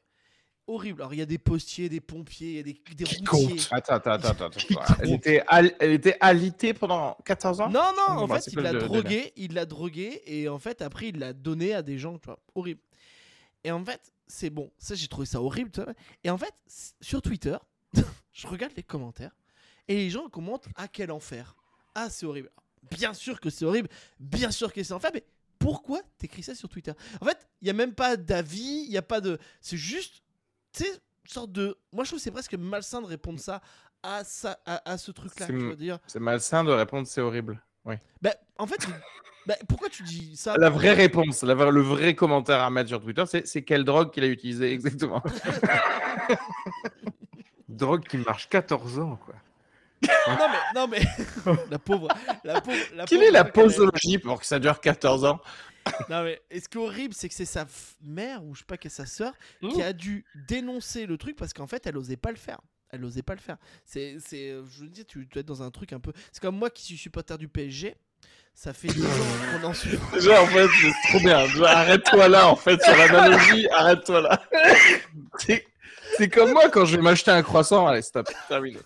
[0.67, 1.01] Horrible.
[1.01, 3.25] Alors il y a des postiers, des pompiers, il y a des, des Qui routiers.
[3.57, 4.45] compte Attends, attends, attends, attends.
[4.45, 4.93] attends.
[5.01, 7.69] Elle était, al- elle était alitée pendant 14 ans?
[7.69, 10.47] Non, non, en Bah, fait, c'est il l'a de- de drogué, il l'a drogué, et
[10.47, 12.39] en fait, après, il l'a donné à des gens, tu vois.
[12.55, 12.79] Horrible.
[13.63, 14.71] Et en fait, c'est bon.
[14.77, 15.93] Ça, j'ai trouvé ça horrible, tu vois.
[16.23, 17.57] Et en fait, s- sur Twitter,
[18.31, 19.35] je regarde les commentaires,
[19.87, 21.55] et les gens commentent Ah, quel enfer.
[21.95, 22.49] Ah, c'est horrible.
[22.91, 25.23] Bien sûr que c'est horrible, bien sûr que c'est enfer, mais
[25.59, 26.93] pourquoi t'écris ça sur Twitter?
[27.19, 29.37] En fait, il n'y a même pas d'avis, il n'y a pas de.
[29.59, 30.23] C'est juste,
[30.73, 31.77] tu sais, sorte de.
[31.93, 33.61] Moi, je trouve que c'est presque malsain de répondre ça
[34.03, 35.47] à, ça, à, à ce truc-là.
[35.47, 35.99] C'est dire.
[36.15, 37.61] Malsain de répondre c'est horrible.
[38.21, 38.87] Bah, en fait,
[39.47, 40.55] bah, pourquoi tu dis ça?
[40.57, 44.23] La vraie réponse, la le vrai commentaire à mettre sur Twitter, c'est quelle drogue qu'il
[44.23, 45.23] a utilisé exactement.
[47.69, 49.33] Drogue qui marche 14 ans, quoi.
[50.27, 51.01] Non mais, non mais,
[51.69, 52.07] la pauvre,
[52.43, 55.39] la pauvre, la Quelle pauvre est la posologie pour que ça dure 14 ans?
[56.09, 57.65] Non mais, et ce qui est horrible, c'est que c'est sa
[58.01, 59.69] mère ou je sais pas quelle sa sœur Mmh.
[59.69, 62.59] qui a dû dénoncer le truc parce qu'en fait, elle osait pas le faire.
[62.89, 63.57] Elle osait pas le faire.
[63.85, 66.11] C'est, c'est, je veux dire, tu dois être dans un truc un peu.
[66.31, 67.95] C'est comme moi qui suis supporter du PSG.
[68.53, 69.07] Ça fait 10 ans
[69.61, 69.97] qu'on en suit.
[70.13, 71.47] Déjà, en fait, c'est trop bien.
[71.65, 74.43] Arrête-toi là, en fait, sur l'analogie, arrête-toi là.
[75.37, 75.65] C'est
[76.17, 77.87] c'est comme moi quand je vais m'acheter un croissant.
[77.87, 78.77] Allez, stop, terminé.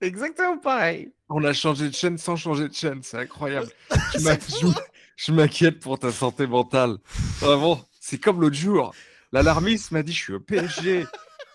[0.00, 1.12] C'est exactement pareil.
[1.28, 3.68] On a changé de chaîne sans changer de chaîne, c'est incroyable.
[5.16, 6.98] Je m'inquiète pour ta santé mentale.
[7.40, 8.94] Vraiment, c'est comme l'autre jour.
[9.32, 11.06] L'alarmiste m'a dit je suis au PSG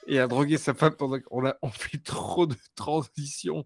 [0.08, 3.66] et a drogué sa femme pendant qu'on a on fait trop de transitions.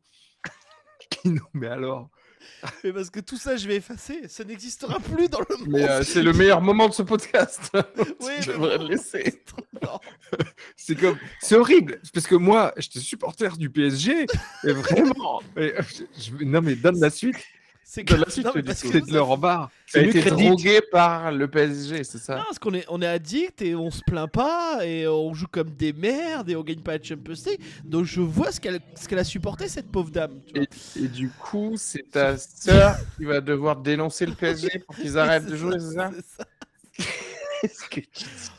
[1.53, 2.09] mais alors
[2.83, 4.27] Mais parce que tout ça, je vais effacer.
[4.27, 5.67] Ça n'existera plus dans le monde.
[5.69, 7.71] Mais euh, c'est le meilleur moment de ce podcast.
[8.21, 9.41] Oui, je devrais le laisser.
[10.75, 14.25] C'est comme, c'est horrible, parce que moi, j'étais supporter du PSG,
[14.63, 17.35] et vraiment, je- non mais donne la suite,
[17.87, 19.69] C'est que- c'est de ça leur bar.
[19.85, 22.35] Tu C'est as mieux été drogué par le PSG, c'est ça?
[22.37, 25.45] Non, parce qu'on est, on est addict et on se plaint pas et on joue
[25.47, 27.61] comme des merdes et on gagne pas la Champions League.
[27.83, 30.41] Donc je vois ce qu'elle ce qu'elle a supporté cette pauvre dame.
[30.47, 30.65] tu vois.
[31.05, 35.45] Et du coup, c'est ta sœur qui va devoir dénoncer le PSG pour qu'ils arrêtent
[35.45, 36.11] de jouer, c'est ça?
[36.15, 36.45] C'est ça.
[37.61, 38.49] Qu'est-ce que tu dis?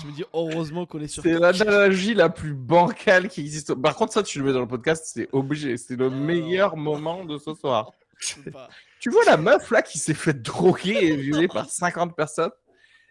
[0.00, 1.22] Je me dis heureusement qu'on est sur.
[1.22, 3.74] C'est l'analogie la plus bancale qui existe.
[3.74, 5.76] Par contre, ça, tu le mets dans le podcast, c'est obligé.
[5.76, 7.92] C'est le meilleur moment de ce soir.
[9.00, 12.50] Tu vois la meuf là qui s'est fait droguer et violer par 50 personnes?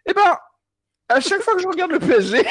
[0.06, 0.36] Eh ben,
[1.08, 2.42] à chaque fois que je regarde le PSG.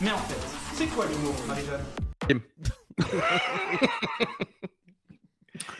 [0.00, 0.34] Mais en fait,
[0.74, 1.84] c'est quoi l'humour, Marie-Jeanne?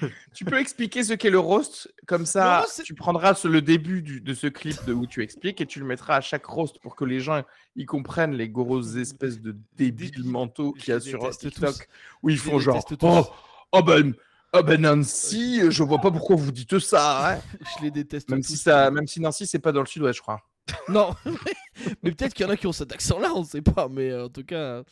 [0.35, 1.93] tu peux expliquer ce qu'est le roast?
[2.07, 5.79] Comme ça, tu prendras le début de ce clip de où tu expliques et tu
[5.79, 7.43] le mettras à chaque roast pour que les gens
[7.77, 11.89] y comprennent les grosses espèces de débiles mentaux qu'il y a sur TikTok
[12.23, 13.25] où ils font genre oh,
[13.73, 14.15] oh, ben
[14.53, 17.35] oh ben Nancy, je vois pas pourquoi vous dites ça.
[17.35, 17.41] Hein.
[17.79, 18.31] je les déteste.
[18.31, 20.41] Même si ça, même si Nancy c'est pas dans le sud-ouest, je crois.
[20.89, 21.15] Non,
[22.03, 23.89] mais peut-être qu'il y en a qui ont cet accent-là, on sait pas.
[23.89, 24.83] Mais en tout cas,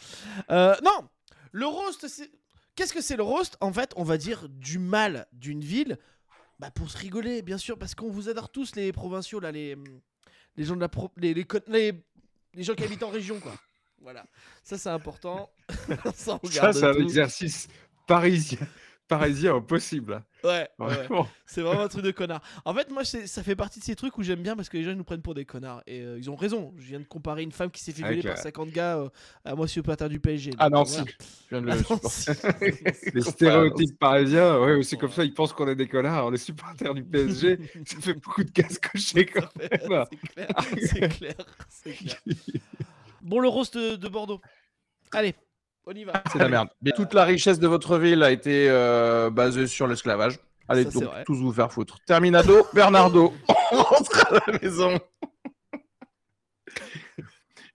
[0.51, 1.09] euh, non.
[1.53, 2.31] Le roast, c'est
[2.75, 3.57] Qu'est-ce que c'est le roast?
[3.61, 5.99] En fait, on va dire du mal d'une ville.
[6.59, 9.77] Bah, pour se rigoler, bien sûr, parce qu'on vous adore tous, les provinciaux, là, les,
[10.57, 11.35] les gens de la les,
[12.55, 13.55] les, gens qui habitent en région, quoi.
[14.01, 14.25] Voilà,
[14.63, 15.51] ça c'est important.
[16.15, 17.69] ça, c'est un exercice
[18.07, 18.59] parisien
[19.09, 20.23] parisien impossible.
[20.45, 20.69] Ouais,
[21.47, 22.43] c'est vraiment un truc de connard.
[22.65, 24.85] En fait, moi, ça fait partie de ces trucs où j'aime bien parce que les
[24.85, 25.83] gens nous prennent pour des connards.
[25.87, 26.73] Et euh, ils ont raison.
[26.79, 29.09] Je viens de comparer une femme qui s'est fait violer par 50 gars euh,
[29.45, 30.51] à moi, supporter du PSG.
[30.59, 31.01] Ah non, si.
[31.51, 35.77] Je viens de le Les stéréotypes parisiens, ouais, c'est comme ça, ils pensent qu'on est
[35.77, 36.27] des connards.
[36.27, 40.05] On est supporters du PSG, ça fait beaucoup de casse cochés quand même.
[40.81, 41.37] C'est clair,
[41.69, 42.17] c'est clair.
[43.23, 44.41] Bon, le roast de Bordeaux.
[45.13, 45.37] Allez,
[45.87, 46.23] on y va.
[46.33, 46.69] C'est la merde.
[46.83, 50.39] Mais toute la richesse de votre ville a été euh, basée sur l'esclavage.
[50.69, 51.99] Allez, donc, tous vous faire foutre.
[52.07, 53.33] Terminado, Bernardo,
[53.73, 54.99] on rentre à la maison.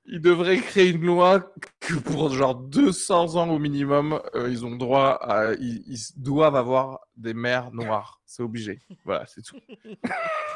[0.05, 4.75] Ils devraient créer une loi que pour genre 200 ans au minimum, euh, ils ont
[4.77, 8.21] droit à, ils, ils, doivent avoir des mères noires.
[8.25, 8.79] C'est obligé.
[9.03, 9.57] Voilà, c'est tout.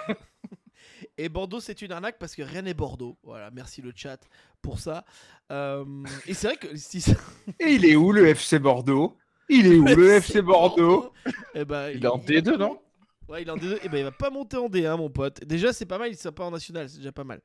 [1.17, 3.17] Et Bordeaux, c'est une arnaque parce que rien n'est Bordeaux.
[3.23, 4.19] Voilà, merci le chat
[4.61, 5.05] pour ça.
[5.51, 5.85] Euh,
[6.27, 6.67] et c'est vrai que
[7.59, 9.17] Et il est où le FC Bordeaux?
[9.49, 11.11] Il est où le FC Bordeaux,
[11.55, 12.79] eh ben, il, est en D2, non?
[13.27, 13.73] Ouais, il est en D2.
[13.73, 15.43] Et eh ben, il va pas monter en D1, mon pote.
[15.45, 17.41] Déjà, c'est pas mal, il sera pas en national, c'est déjà pas mal.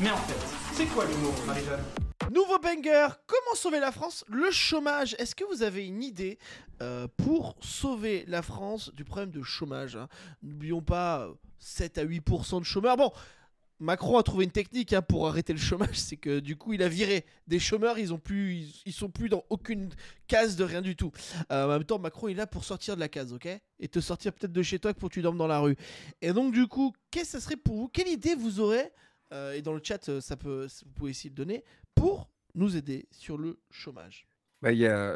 [0.00, 2.03] Mais en fait, c'est quoi l'humour, Marie-Jeanne?
[2.30, 4.24] Nouveau banger, comment sauver la France?
[4.28, 5.14] Le chômage.
[5.18, 6.38] Est-ce que vous avez une idée
[6.80, 10.08] euh, pour sauver la France du problème de chômage hein?
[10.42, 12.96] N'oublions pas 7 euh, à 8% de chômeurs.
[12.96, 13.12] Bon,
[13.78, 16.82] Macron a trouvé une technique hein, pour arrêter le chômage, c'est que du coup il
[16.82, 19.90] a viré des chômeurs, ils ont plus, ils, sont plus dans aucune
[20.26, 21.12] case de rien du tout.
[21.52, 23.48] Euh, en même temps, Macron est là pour sortir de la case, ok?
[23.80, 25.76] Et te sortir peut-être de chez toi pour que tu dormes dans la rue.
[26.22, 27.88] Et donc du coup, qu'est-ce que ça serait pour vous?
[27.88, 28.90] Quelle idée vous aurez
[29.54, 31.64] Et dans le chat, ça peut, vous pouvez essayer de donner
[31.94, 34.26] pour nous aider sur le chômage
[34.62, 34.70] bah,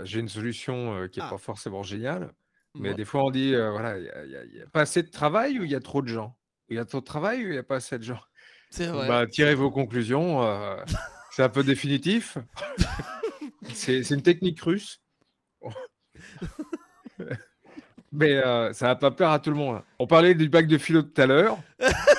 [0.05, 1.31] J'ai une solution qui n'est ah.
[1.31, 2.33] pas forcément géniale,
[2.75, 5.71] mais des fois on dit voilà, il n'y a, pas assez de travail ou il
[5.71, 6.37] y a trop de gens?
[6.69, 8.21] Il y a trop de travail ou il n'y a pas assez de gens?
[8.71, 9.09] C'est vrai.
[9.09, 10.43] Bah, tirez vos conclusions.
[11.39, 12.37] c'est un peu définitif.
[13.73, 15.01] c'est une technique russe.
[18.13, 19.83] Mais euh, ça n'a pas peur à tout le monde.
[19.99, 21.59] On parlait du bac de philo tout à l'heure.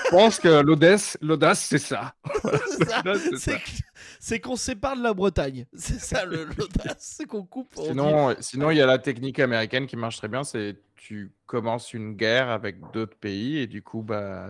[0.09, 2.15] Je pense que l'audace, l'audace, c'est ça.
[4.19, 5.67] c'est qu'on sépare de la Bretagne.
[5.73, 7.75] C'est ça l'audace, c'est qu'on coupe.
[7.75, 10.43] Sinon, sinon il y a la technique américaine qui marche très bien.
[10.43, 14.47] C'est tu commences une guerre avec d'autres pays et du coup, bah,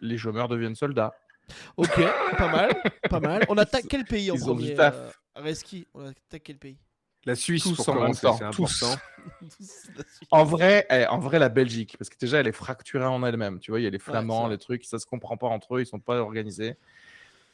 [0.00, 1.14] les chômeurs deviennent soldats.
[1.76, 2.00] Ok,
[2.38, 2.70] pas mal,
[3.10, 3.44] pas mal.
[3.48, 6.78] On attaque quel pays en premier euh, Reski, on attaque quel pays?
[7.26, 8.38] La Suisse, tous en même temps.
[8.50, 8.84] Tous.
[10.30, 13.58] en, vrai, eh, en vrai, la Belgique, parce que déjà, elle est fracturée en elle-même.
[13.60, 15.80] Tu vois, il y a les Flamands, les trucs, ça se comprend pas entre eux,
[15.80, 16.76] ils sont pas organisés.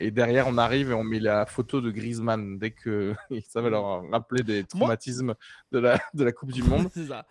[0.03, 3.15] Et derrière, on arrive et on met la photo de Griezmann dès que
[3.49, 5.35] ça va leur rappeler des traumatismes
[5.73, 6.89] de, la, de la Coupe du Monde.
[6.95, 7.27] C'est ça.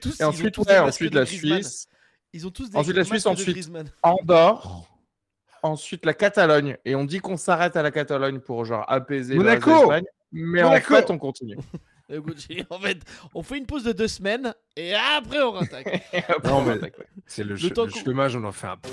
[0.00, 1.88] tous, et ensuite, ouais, ensuite la Suisse.
[2.32, 3.70] Ils ont tous des ensuite la Suisse, ensuite
[4.02, 4.88] Andorre
[5.62, 9.92] ensuite la Catalogne et on dit qu'on s'arrête à la Catalogne pour genre apaiser Monaco
[10.32, 11.56] mais en fait, on continue.
[12.70, 12.98] en fait,
[13.34, 16.02] on fait une pause de deux semaines et après on rattaque.
[16.44, 16.78] non, mais
[17.26, 18.90] c'est le, le, chômage, on en fait un peu.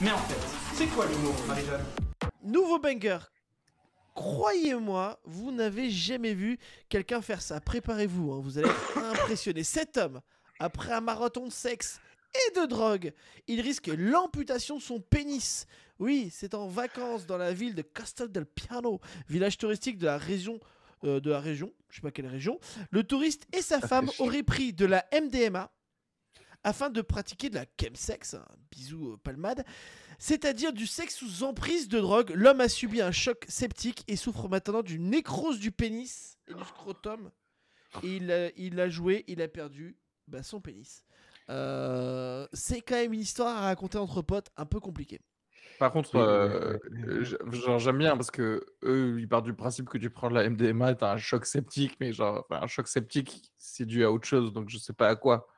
[0.00, 1.84] Mais en fait, c'est quoi l'humour, Marie-Jeanne?
[2.42, 3.18] Nouveau banger.
[4.14, 7.60] Croyez-moi, vous n'avez jamais vu quelqu'un faire ça.
[7.60, 9.64] Préparez-vous, hein, vous allez être impressionné.
[9.64, 10.20] Cet homme,
[10.60, 12.00] après un marathon de sexe
[12.34, 13.12] et de drogue,
[13.48, 15.66] il risque l'amputation de son pénis
[15.98, 20.18] oui, c'est en vacances dans la ville de Castel del Piano, village touristique de la
[20.18, 20.60] région
[21.04, 22.58] euh, de la région, je sais pas quelle région.
[22.90, 25.70] Le touriste et sa femme auraient pris de la MDMA
[26.62, 29.64] afin de pratiquer de la chemsex, un bisou euh, palmade,
[30.18, 32.30] c'est-à-dire du sexe sous emprise de drogue.
[32.34, 36.64] L'homme a subi un choc septique et souffre maintenant d'une nécrose du pénis et du
[36.64, 37.30] scrotum.
[38.02, 41.04] il, a, il a joué, il a perdu bah, son pénis.
[41.50, 45.20] Euh, c'est quand même une histoire à raconter entre potes un peu compliquée.
[45.78, 46.78] Par contre, euh,
[47.52, 50.44] genre, j'aime bien parce que eux, ils partent du principe que tu prends de la
[50.48, 54.52] MDMA, t'as un choc sceptique, mais genre, un choc sceptique, c'est dû à autre chose,
[54.52, 55.48] donc je sais pas à quoi.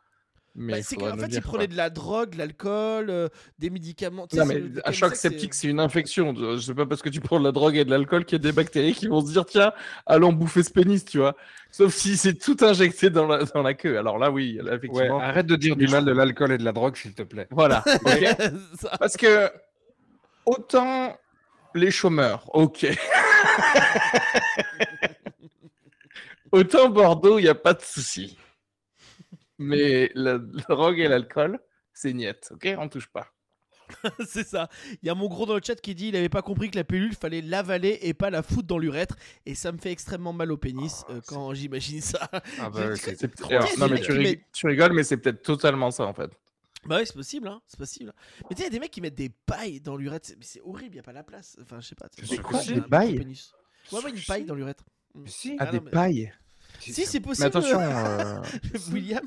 [0.58, 4.26] Mais bah, c'est qu'en fait, ils prenaient de la drogue, de l'alcool, euh, des médicaments.
[4.32, 6.34] Non, c'est mais un choc ça que septique, c'est- une infection.
[6.34, 8.40] Je sais pas parce que tu prends de la drogue et de l'alcool qu'il y
[8.40, 9.72] a des bactéries qui vont se dire tiens,
[10.06, 11.36] allons bouffer ce pénis, tu vois.
[11.70, 13.98] Sauf si c'est tout injecté dans la, dans la queue.
[13.98, 15.20] Alors là, oui, là, Ouais, effectivement.
[15.20, 17.48] arrête de dire du mal de l'alcool et de la drogue, s'il te plaît.
[17.50, 17.84] Voilà.
[18.98, 19.50] Parce que
[20.47, 21.18] autant
[21.74, 22.86] les chômeurs, ok.
[26.53, 28.38] autant Bordeaux, il n'y a pas de souci.
[29.59, 31.59] Mais la, drogue et l'alcool,
[31.92, 32.74] c'est niette, ok?
[32.78, 33.28] On touche pas.
[34.26, 34.68] c'est ça.
[35.03, 36.76] Il y a mon gros dans le chat qui dit il avait pas compris que
[36.76, 39.16] la pilule fallait l'avaler et pas la foutre dans l'urètre
[39.47, 42.28] et ça me fait extrêmement mal au pénis Ah, euh, quand j'imagine ça.
[42.61, 42.80] Ah bah,
[43.78, 46.30] non, mais rig- tu rigoles, mais c'est peut-être totalement ça en fait.
[46.89, 48.12] Bah ouais, c'est possible, hein, c'est possible.
[48.49, 50.37] Mais tu sais, il y a des mecs qui mettent des pailles dans l'urètre, c'est-
[50.37, 51.57] mais c'est horrible, il y a pas la place.
[51.62, 52.07] Enfin, je sais pas.
[52.22, 53.18] C'est quoi, gros pailles.
[53.93, 54.84] Ouais, ouais, une paille dans l'urètre.
[55.14, 55.20] Mm.
[55.22, 56.32] Mais si, Ah, non, mais- pailles.
[56.80, 57.47] Si, c'est Mais possible.
[57.47, 58.41] attention, euh,
[58.93, 59.24] William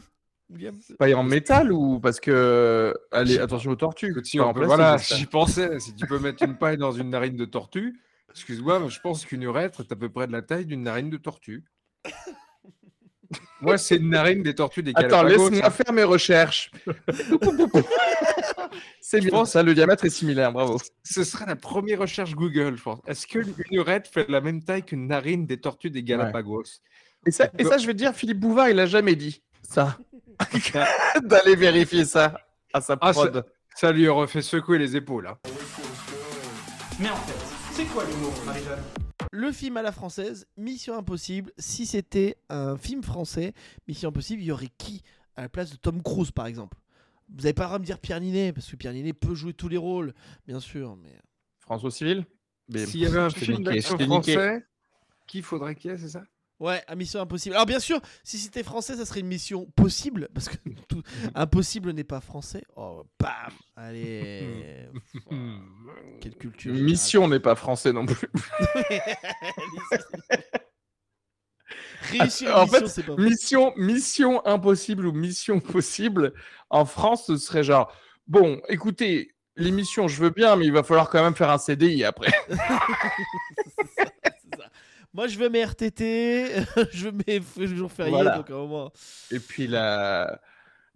[0.52, 2.94] William pailles en métal ou parce que.
[3.12, 4.16] Allez, attention aux tortues.
[4.24, 5.80] Si on peut- voilà, j'y pensais.
[5.80, 8.00] Si tu peux mettre une paille dans une narine de tortue,
[8.32, 11.10] excuse-moi, mais je pense qu'une urètre est à peu près de la taille d'une narine
[11.10, 11.64] de tortue.
[13.62, 15.50] Moi, c'est une narine des tortues des Attends, Galapagos.
[15.50, 16.72] laisse-moi faire mes recherches.
[19.02, 20.78] c'est bien, ça, le diamètre est similaire, bravo.
[21.04, 23.00] Ce serait la première recherche Google, je pense.
[23.08, 26.64] Est-ce qu'une urètre fait la même taille qu'une narine des tortues des Galapagos
[27.26, 29.98] Et ça, et ça, je vais te dire, Philippe Bouvard, il a jamais dit ça.
[31.24, 32.34] D'aller vérifier ça
[32.74, 33.46] à sa Ah, prod.
[33.76, 35.28] Ça lui aurait fait secouer les épaules.
[35.28, 35.38] hein.
[37.00, 37.34] Mais en fait,
[37.74, 38.84] c'est quoi l'humour, Marie-Jeanne?
[39.32, 41.52] Le film à la française, Mission Impossible.
[41.58, 43.54] Si c'était un film français,
[43.88, 45.04] Mission Impossible, il y aurait qui
[45.36, 46.78] à la place de Tom Cruise, par exemple?
[47.30, 49.36] Vous n'avez pas le droit de me dire Pierre Ninet, parce que Pierre Ninet peut
[49.36, 50.16] jouer tous les rôles,
[50.48, 50.96] bien sûr.
[50.96, 51.16] Mais
[51.60, 52.26] François Civil?
[52.76, 54.66] S'il y avait un film d'action français,
[55.28, 56.24] qui faudrait qu'il y ait, c'est ça?
[56.60, 57.56] Ouais, à Mission Impossible.
[57.56, 60.58] Alors bien sûr, si c'était français, ça serait une mission possible, parce que
[60.88, 61.04] tout
[61.36, 62.64] impossible n'est pas français.
[62.76, 64.88] Oh, bam Allez
[66.22, 68.30] Quelle culture Mission n'est pas français non plus.
[72.12, 73.16] Réussir En mission, fait, pas.
[73.18, 76.34] Mission, mission impossible ou mission possible,
[76.70, 77.94] en France, ce serait genre,
[78.28, 82.04] bon, écoutez, l'émission, je veux bien, mais il va falloir quand même faire un CDI
[82.06, 82.32] après.
[85.14, 86.54] Moi, je veux mes RTT,
[86.92, 88.38] je veux mes jours fériés, Voilà.
[88.38, 88.92] donc à un moment.
[89.32, 90.40] Et puis la,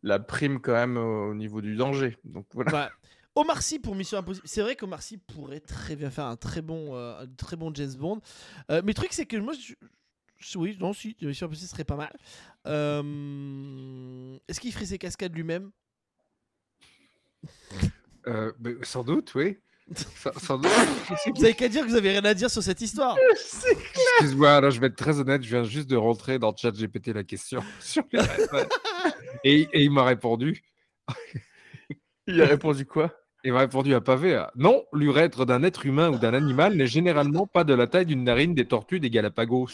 [0.04, 2.18] la prime quand même au, au niveau du danger.
[2.24, 2.70] Donc voilà.
[2.72, 2.92] Voilà.
[3.36, 4.48] Omar Sy pour Mission Impossible.
[4.48, 7.74] C'est vrai qu'Omar Sy pourrait très bien faire un très bon, euh, un très bon
[7.74, 8.22] James Bond.
[8.70, 11.96] Euh, mais le truc, c'est que moi, je- oui, non, si, Mission Impossible serait pas
[11.96, 12.16] mal.
[12.68, 15.72] Euh, Est-ce qu'il ferait ses cascades lui-même?
[18.28, 19.58] Euh, ben, Sans doute, oui.
[19.96, 20.72] Sans, sans doute.
[21.36, 23.18] Vous avez qu'à dire que vous avez rien à dire sur cette histoire.
[24.20, 26.72] Excuse-moi, là, je vais être très honnête, je viens juste de rentrer dans le chat
[26.72, 28.22] GPT la question sur les
[29.44, 30.64] et, et il m'a répondu.
[32.28, 33.14] Il a répondu quoi?
[33.44, 34.42] Il m'a répondu à pavé.
[34.56, 38.24] Non, l'urètre d'un être humain ou d'un animal n'est généralement pas de la taille d'une
[38.24, 39.68] narine des tortues des Galapagos.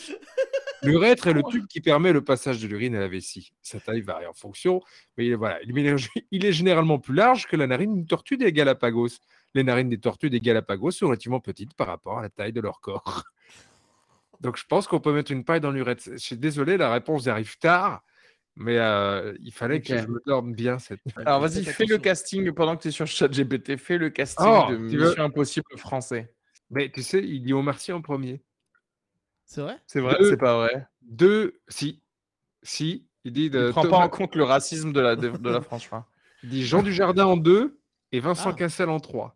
[0.83, 3.51] L'urètre est le tube qui permet le passage de l'urine à la vessie.
[3.61, 4.81] Sa taille varie en fonction,
[5.17, 5.59] mais il est, voilà,
[6.31, 9.09] il est- généralement plus large que la narine d'une tortue des Galapagos.
[9.55, 12.61] Les narines des tortues des Galapagos sont relativement petites par rapport à la taille de
[12.61, 13.23] leur corps.
[14.41, 16.03] Donc je pense qu'on peut mettre une paille dans l'urètre.
[16.05, 18.01] Je suis désolé, la réponse arrive tard,
[18.55, 21.13] mais euh, il fallait que je me dorme bien cette nuit.
[21.25, 23.75] Alors vas-y, fais le casting pendant que tu es sur ChatGPT.
[23.77, 26.33] Fais le casting Oh, de veux- Mission Impossible français.
[26.69, 28.41] Mais tu sais, il dit Omar Sy en premier.
[29.51, 29.77] C'est vrai?
[29.87, 30.85] C'est vrai, c'est pas vrai.
[31.01, 32.03] Deux, si,
[32.61, 35.49] si, il dit, Il de prend pas en compte le racisme de la, de, de
[35.49, 36.05] la France, je crois.
[36.43, 37.79] il dit Jean Dujardin en deux
[38.11, 38.53] et Vincent Ah.
[38.53, 39.35] Cassel en trois.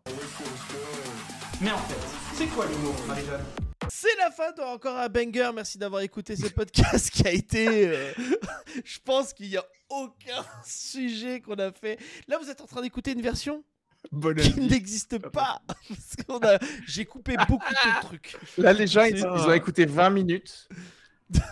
[1.60, 3.44] Mais en fait, c'est quoi l'humour, Marie-Jeanne?
[3.88, 5.50] C'est la fin de encore un banger.
[5.52, 7.88] Merci d'avoir écouté ce podcast qui a été.
[7.88, 8.12] euh,
[8.84, 11.98] je pense qu'il n'y a aucun sujet qu'on a fait.
[12.28, 13.64] Là, vous êtes en train d'écouter une version?
[14.12, 15.62] Bonne qui n'existe pas.
[15.66, 16.58] Parce qu'on a...
[16.86, 18.36] J'ai coupé beaucoup de trucs.
[18.58, 20.68] Là, les gens, ils, ont écouté 20 minutes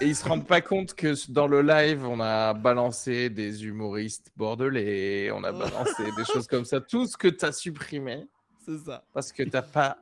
[0.01, 4.31] et ils se rendent pas compte que dans le live, on a balancé des humoristes
[4.37, 6.81] bordelais, on a balancé des choses comme ça.
[6.81, 8.27] Tout ce que tu as supprimé
[8.65, 9.05] C'est ça.
[9.13, 9.99] parce que t'as pas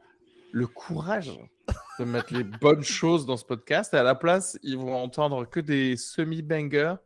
[0.53, 1.33] le courage
[1.99, 3.95] de mettre les bonnes choses dans ce podcast.
[3.95, 6.97] Et à la place, ils vont entendre que des semi-bangers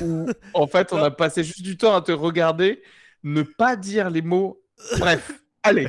[0.00, 2.82] où, en fait, on a passé juste du temps à te regarder,
[3.22, 4.60] ne pas dire les mots.
[4.98, 5.88] Bref, allez,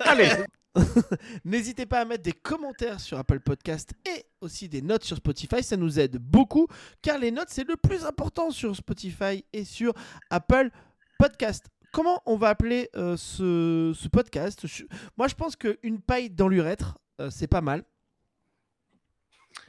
[0.00, 0.30] allez.
[1.44, 5.62] N'hésitez pas à mettre des commentaires sur Apple Podcast et aussi des notes sur Spotify.
[5.62, 6.66] Ça nous aide beaucoup
[7.02, 9.92] car les notes, c'est le plus important sur Spotify et sur
[10.30, 10.70] Apple
[11.18, 11.66] Podcast.
[11.92, 14.66] Comment on va appeler euh, ce, ce podcast?
[14.66, 14.84] Je-
[15.18, 17.84] Moi, je pense qu'une paille dans l'urètre, euh, c'est pas mal.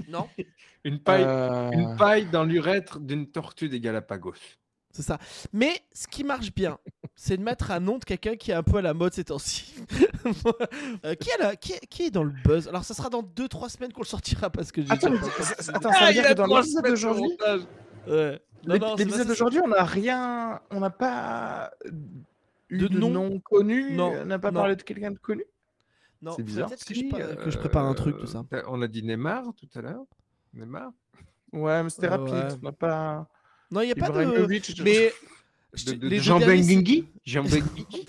[0.07, 0.29] Non?
[0.85, 4.33] Une paille, Euh, une paille dans l'urètre d'une tortue des Galapagos.
[4.95, 5.17] C'est ça.
[5.51, 6.77] Mais ce qui marche bien,
[7.15, 9.23] c'est de mettre un nom de quelqu'un qui est un peu à la mode ces
[9.25, 9.75] temps-ci.
[11.05, 12.67] Euh, qui, est là- qui, est, qui est dans le buzz?
[12.69, 15.91] Alors, ça sera dans 2-3 semaines qu'on le sortira parce que j'ai Attends, mais attends,
[15.91, 17.37] ça veut dire que dans l'épisode d'aujourd'hui,
[18.07, 18.41] Ouais.
[18.65, 21.71] L'épisode d'aujourd'hui, on n'a rien, on n'a pas
[22.69, 24.61] eu De de, nom nom, connu, Non, on n'a pas non.
[24.61, 25.43] parlé de quelqu'un de connu?
[26.21, 26.69] Non, C'est bizarre.
[26.69, 28.43] Peut-être que, Si, je pa- que je euh, prépare un truc, tout ça.
[28.49, 30.03] t'as- On a dit Neymar tout à l'heure.
[30.53, 30.91] Neymar?
[31.51, 32.57] Ouais, mais c'était Euh, rapide, ouais.
[32.61, 33.27] on n'a pas.
[33.73, 34.83] Non, il n'y a pas de.
[34.83, 35.13] Mais.
[35.73, 38.05] je- De- de- les deux Jean Benguigui Jean Benguigui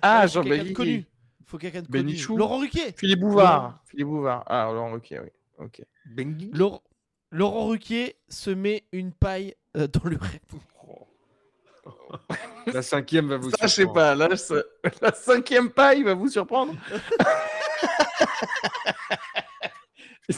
[0.00, 0.72] Ah, Jean quelqu'un de Benguigui.
[0.74, 1.06] connu.
[1.46, 2.02] Faut quelqu'un de connu.
[2.04, 2.36] Benichou.
[2.38, 2.92] Laurent Ruquier.
[2.96, 3.78] Philippe Bouvard.
[3.86, 4.42] Philippe Bouvard.
[4.46, 5.28] Ah, Laurent Ruquier, oui.
[5.58, 5.82] Ok.
[6.06, 6.82] Benguigui Laurent...
[7.30, 10.46] Laurent Ruquier se met une paille euh, dans l'urètre.
[12.72, 13.94] La cinquième va vous Ça, je sais surprendre.
[13.94, 14.14] pas.
[14.28, 14.62] Là, ça-
[15.02, 16.74] la cinquième paille va vous surprendre.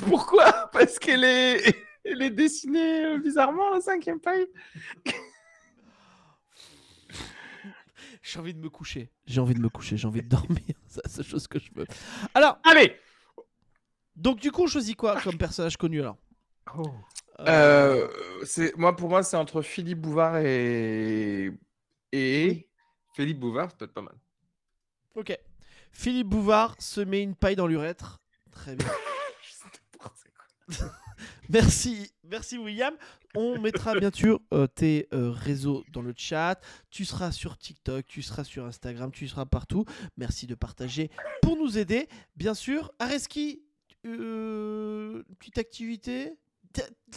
[0.09, 0.70] Pourquoi?
[0.72, 1.77] Parce qu'elle est...
[2.05, 4.46] Elle est dessinée euh, bizarrement, la cinquième paille.
[8.22, 9.11] J'ai envie de me coucher.
[9.26, 9.96] J'ai envie de me coucher.
[9.96, 10.62] J'ai envie de dormir.
[10.86, 11.86] C'est la seule chose que je veux.
[12.34, 12.96] Alors, Allez
[14.16, 16.16] donc du coup, on choisit quoi comme personnage connu alors?
[16.76, 16.94] Oh.
[17.40, 18.09] Euh,
[18.76, 21.50] moi pour moi c'est entre Philippe Bouvard et
[22.12, 22.68] et
[23.14, 24.14] Philippe Bouvard, c'est peut-être pas mal.
[25.16, 25.36] Ok.
[25.90, 28.20] Philippe Bouvard se met une paille dans l'urètre.
[28.52, 28.88] Très bien.
[31.49, 32.95] Merci, merci William.
[33.34, 36.61] On mettra bien sûr euh, tes euh, réseaux dans le chat.
[36.90, 39.84] Tu seras sur TikTok, tu seras sur Instagram, tu seras partout.
[40.16, 41.11] Merci de partager
[41.42, 42.09] pour nous aider.
[42.36, 43.62] Bien sûr, Areski,
[44.07, 46.32] euh, petite activité.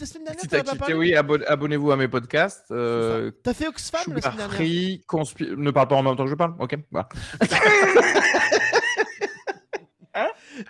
[0.00, 3.98] La semaine dernière, petite activité oui abonne- abonnez-vous à mes podcasts euh, T'as fait Oxfam
[4.06, 6.54] la Sugar semaine dernière Free conspi- ne parle pas en même temps que je parle
[6.60, 7.08] ok voilà.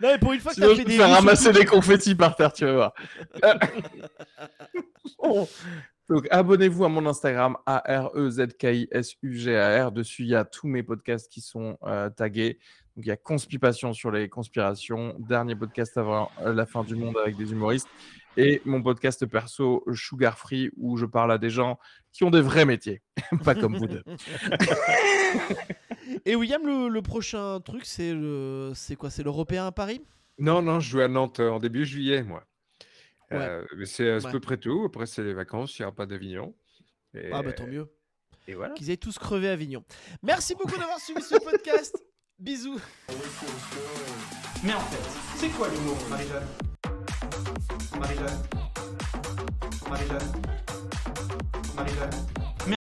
[0.00, 0.96] Non, mais pour une fois que Sinon, t'as je fait des.
[0.96, 2.92] faire ramasser les confettis par terre, tu vas voir.
[5.20, 5.48] Oh.
[6.08, 9.92] Donc, abonnez-vous à mon Instagram, E A-R-E-Z-K-I-S-U-G-A-R.
[9.92, 12.58] Dessus, il y a tous mes podcasts qui sont euh, tagués.
[12.96, 16.94] Donc, il y a Conspipation sur les conspirations, dernier podcast avant euh, la fin du
[16.94, 17.88] monde avec des humoristes,
[18.38, 21.78] et mon podcast perso, Sugar Free, où je parle à des gens
[22.12, 23.02] qui ont des vrais métiers,
[23.44, 24.02] pas comme vous deux.
[26.24, 29.10] Et William, le, le prochain truc, c'est le, c'est quoi?
[29.10, 30.02] C'est l'Européen à Paris?
[30.38, 32.44] Non, non, je joue à Nantes euh, en début juillet, moi.
[33.30, 33.36] Ouais.
[33.38, 34.26] Euh, mais c'est Ouais.
[34.26, 34.84] à peu près tout.
[34.86, 36.54] Après, c'est les vacances, il n'y aura pas d'Avignon.
[37.14, 37.88] Et, Ah bah tant mieux.
[38.46, 38.72] et voilà.
[38.74, 39.84] Qu'ils aient tous crevé à Avignon.
[40.22, 41.96] Merci beaucoup d'avoir suivi ce podcast.
[42.38, 42.80] Bisous.
[44.64, 45.96] Mais en fait, c'est quoi l'humour,
[47.98, 48.42] Marie-Jeanne.
[49.88, 50.32] Marie-Jeanne.
[51.76, 52.47] Marie-Jeanne.